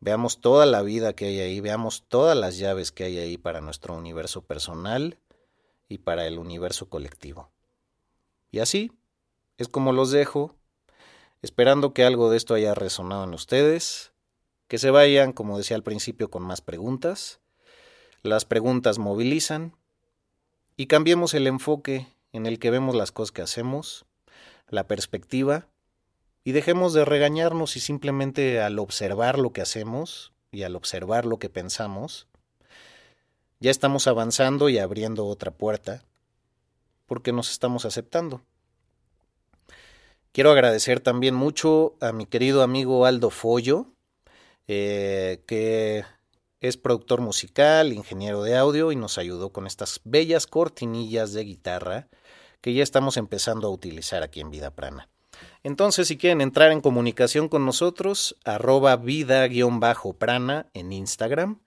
Veamos 0.00 0.40
toda 0.40 0.66
la 0.66 0.82
vida 0.82 1.14
que 1.14 1.26
hay 1.26 1.40
ahí, 1.40 1.60
veamos 1.60 2.04
todas 2.08 2.36
las 2.36 2.58
llaves 2.58 2.92
que 2.92 3.04
hay 3.04 3.18
ahí 3.18 3.38
para 3.38 3.60
nuestro 3.60 3.94
universo 3.94 4.42
personal 4.42 5.18
y 5.88 5.98
para 5.98 6.26
el 6.26 6.38
universo 6.38 6.88
colectivo. 6.90 7.50
Y 8.50 8.58
así, 8.58 8.92
es 9.58 9.68
como 9.68 9.92
los 9.92 10.10
dejo, 10.10 10.54
esperando 11.40 11.94
que 11.94 12.04
algo 12.04 12.30
de 12.30 12.36
esto 12.36 12.54
haya 12.54 12.74
resonado 12.74 13.24
en 13.24 13.32
ustedes, 13.32 14.12
que 14.68 14.78
se 14.78 14.90
vayan, 14.90 15.32
como 15.32 15.58
decía 15.58 15.76
al 15.76 15.82
principio, 15.82 16.30
con 16.30 16.42
más 16.42 16.60
preguntas. 16.60 17.40
Las 18.22 18.44
preguntas 18.44 18.98
movilizan 18.98 19.76
y 20.76 20.86
cambiemos 20.86 21.34
el 21.34 21.46
enfoque 21.46 22.08
en 22.32 22.46
el 22.46 22.58
que 22.58 22.70
vemos 22.70 22.94
las 22.94 23.12
cosas 23.12 23.32
que 23.32 23.42
hacemos, 23.42 24.06
la 24.68 24.86
perspectiva, 24.86 25.68
y 26.44 26.52
dejemos 26.52 26.92
de 26.92 27.04
regañarnos 27.04 27.76
y 27.76 27.80
simplemente 27.80 28.60
al 28.60 28.78
observar 28.78 29.38
lo 29.38 29.52
que 29.52 29.62
hacemos 29.62 30.32
y 30.52 30.62
al 30.62 30.76
observar 30.76 31.24
lo 31.24 31.38
que 31.38 31.48
pensamos, 31.48 32.28
ya 33.58 33.70
estamos 33.70 34.06
avanzando 34.06 34.68
y 34.68 34.78
abriendo 34.78 35.26
otra 35.26 35.50
puerta 35.50 36.04
porque 37.06 37.32
nos 37.32 37.50
estamos 37.50 37.84
aceptando. 37.84 38.42
Quiero 40.32 40.50
agradecer 40.50 41.00
también 41.00 41.34
mucho 41.34 41.94
a 42.00 42.12
mi 42.12 42.26
querido 42.26 42.62
amigo 42.62 43.06
Aldo 43.06 43.30
Follo, 43.30 43.86
eh, 44.68 45.42
que 45.46 46.04
es 46.60 46.76
productor 46.76 47.20
musical, 47.20 47.92
ingeniero 47.92 48.42
de 48.42 48.56
audio 48.56 48.92
y 48.92 48.96
nos 48.96 49.18
ayudó 49.18 49.52
con 49.52 49.66
estas 49.66 50.00
bellas 50.04 50.46
cortinillas 50.46 51.32
de 51.32 51.44
guitarra 51.44 52.08
que 52.60 52.74
ya 52.74 52.82
estamos 52.82 53.16
empezando 53.16 53.68
a 53.68 53.70
utilizar 53.70 54.22
aquí 54.22 54.40
en 54.40 54.50
Vida 54.50 54.72
Prana. 54.72 55.08
Entonces, 55.62 56.08
si 56.08 56.16
quieren 56.16 56.40
entrar 56.40 56.72
en 56.72 56.80
comunicación 56.80 57.48
con 57.48 57.64
nosotros, 57.64 58.36
arroba 58.44 58.96
vida-prana 58.96 60.66
en 60.74 60.92
Instagram. 60.92 61.60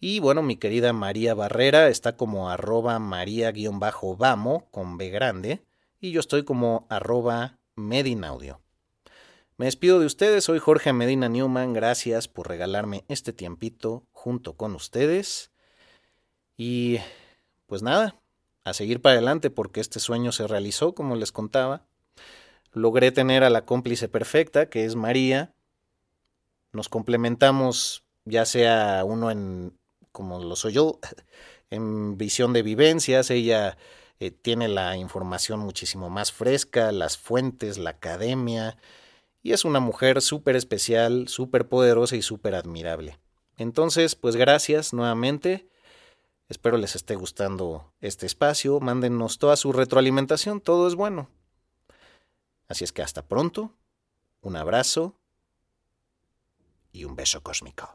Y 0.00 0.20
bueno, 0.20 0.42
mi 0.42 0.56
querida 0.56 0.92
María 0.92 1.34
Barrera 1.34 1.88
está 1.88 2.16
como 2.16 2.50
arroba 2.50 2.98
maría-vamo 2.98 4.68
con 4.70 4.98
B 4.98 5.08
grande. 5.10 5.64
Y 6.00 6.10
yo 6.10 6.20
estoy 6.20 6.44
como 6.44 6.86
arroba 6.90 7.58
Medinaudio. 7.76 8.63
Me 9.56 9.66
despido 9.66 10.00
de 10.00 10.06
ustedes, 10.06 10.42
soy 10.42 10.58
Jorge 10.58 10.92
Medina 10.92 11.28
Newman, 11.28 11.74
gracias 11.74 12.26
por 12.26 12.48
regalarme 12.48 13.04
este 13.06 13.32
tiempito 13.32 14.04
junto 14.10 14.54
con 14.56 14.74
ustedes. 14.74 15.52
Y 16.56 16.98
pues 17.66 17.80
nada, 17.80 18.16
a 18.64 18.74
seguir 18.74 19.00
para 19.00 19.12
adelante 19.12 19.50
porque 19.50 19.80
este 19.80 20.00
sueño 20.00 20.32
se 20.32 20.48
realizó, 20.48 20.96
como 20.96 21.14
les 21.14 21.30
contaba. 21.30 21.86
Logré 22.72 23.12
tener 23.12 23.44
a 23.44 23.50
la 23.50 23.64
cómplice 23.64 24.08
perfecta, 24.08 24.68
que 24.68 24.86
es 24.86 24.96
María. 24.96 25.54
Nos 26.72 26.88
complementamos, 26.88 28.02
ya 28.24 28.46
sea 28.46 29.04
uno 29.04 29.30
en, 29.30 29.78
como 30.10 30.42
lo 30.42 30.56
soy 30.56 30.72
yo, 30.72 30.98
en 31.70 32.18
visión 32.18 32.52
de 32.54 32.62
vivencias, 32.62 33.30
ella 33.30 33.78
eh, 34.18 34.32
tiene 34.32 34.66
la 34.66 34.96
información 34.96 35.60
muchísimo 35.60 36.10
más 36.10 36.32
fresca, 36.32 36.90
las 36.90 37.16
fuentes, 37.16 37.78
la 37.78 37.90
academia, 37.90 38.76
y 39.44 39.52
es 39.52 39.66
una 39.66 39.78
mujer 39.78 40.22
súper 40.22 40.56
especial, 40.56 41.28
súper 41.28 41.68
poderosa 41.68 42.16
y 42.16 42.22
súper 42.22 42.54
admirable. 42.54 43.20
Entonces, 43.58 44.16
pues 44.16 44.36
gracias 44.36 44.94
nuevamente. 44.94 45.68
Espero 46.48 46.78
les 46.78 46.96
esté 46.96 47.14
gustando 47.14 47.92
este 48.00 48.24
espacio. 48.24 48.80
Mándenos 48.80 49.38
toda 49.38 49.56
su 49.56 49.72
retroalimentación, 49.72 50.62
todo 50.62 50.88
es 50.88 50.94
bueno. 50.94 51.28
Así 52.68 52.84
es 52.84 52.92
que 52.92 53.02
hasta 53.02 53.26
pronto, 53.26 53.74
un 54.40 54.56
abrazo 54.56 55.14
y 56.90 57.04
un 57.04 57.14
beso 57.14 57.42
cósmico. 57.42 57.94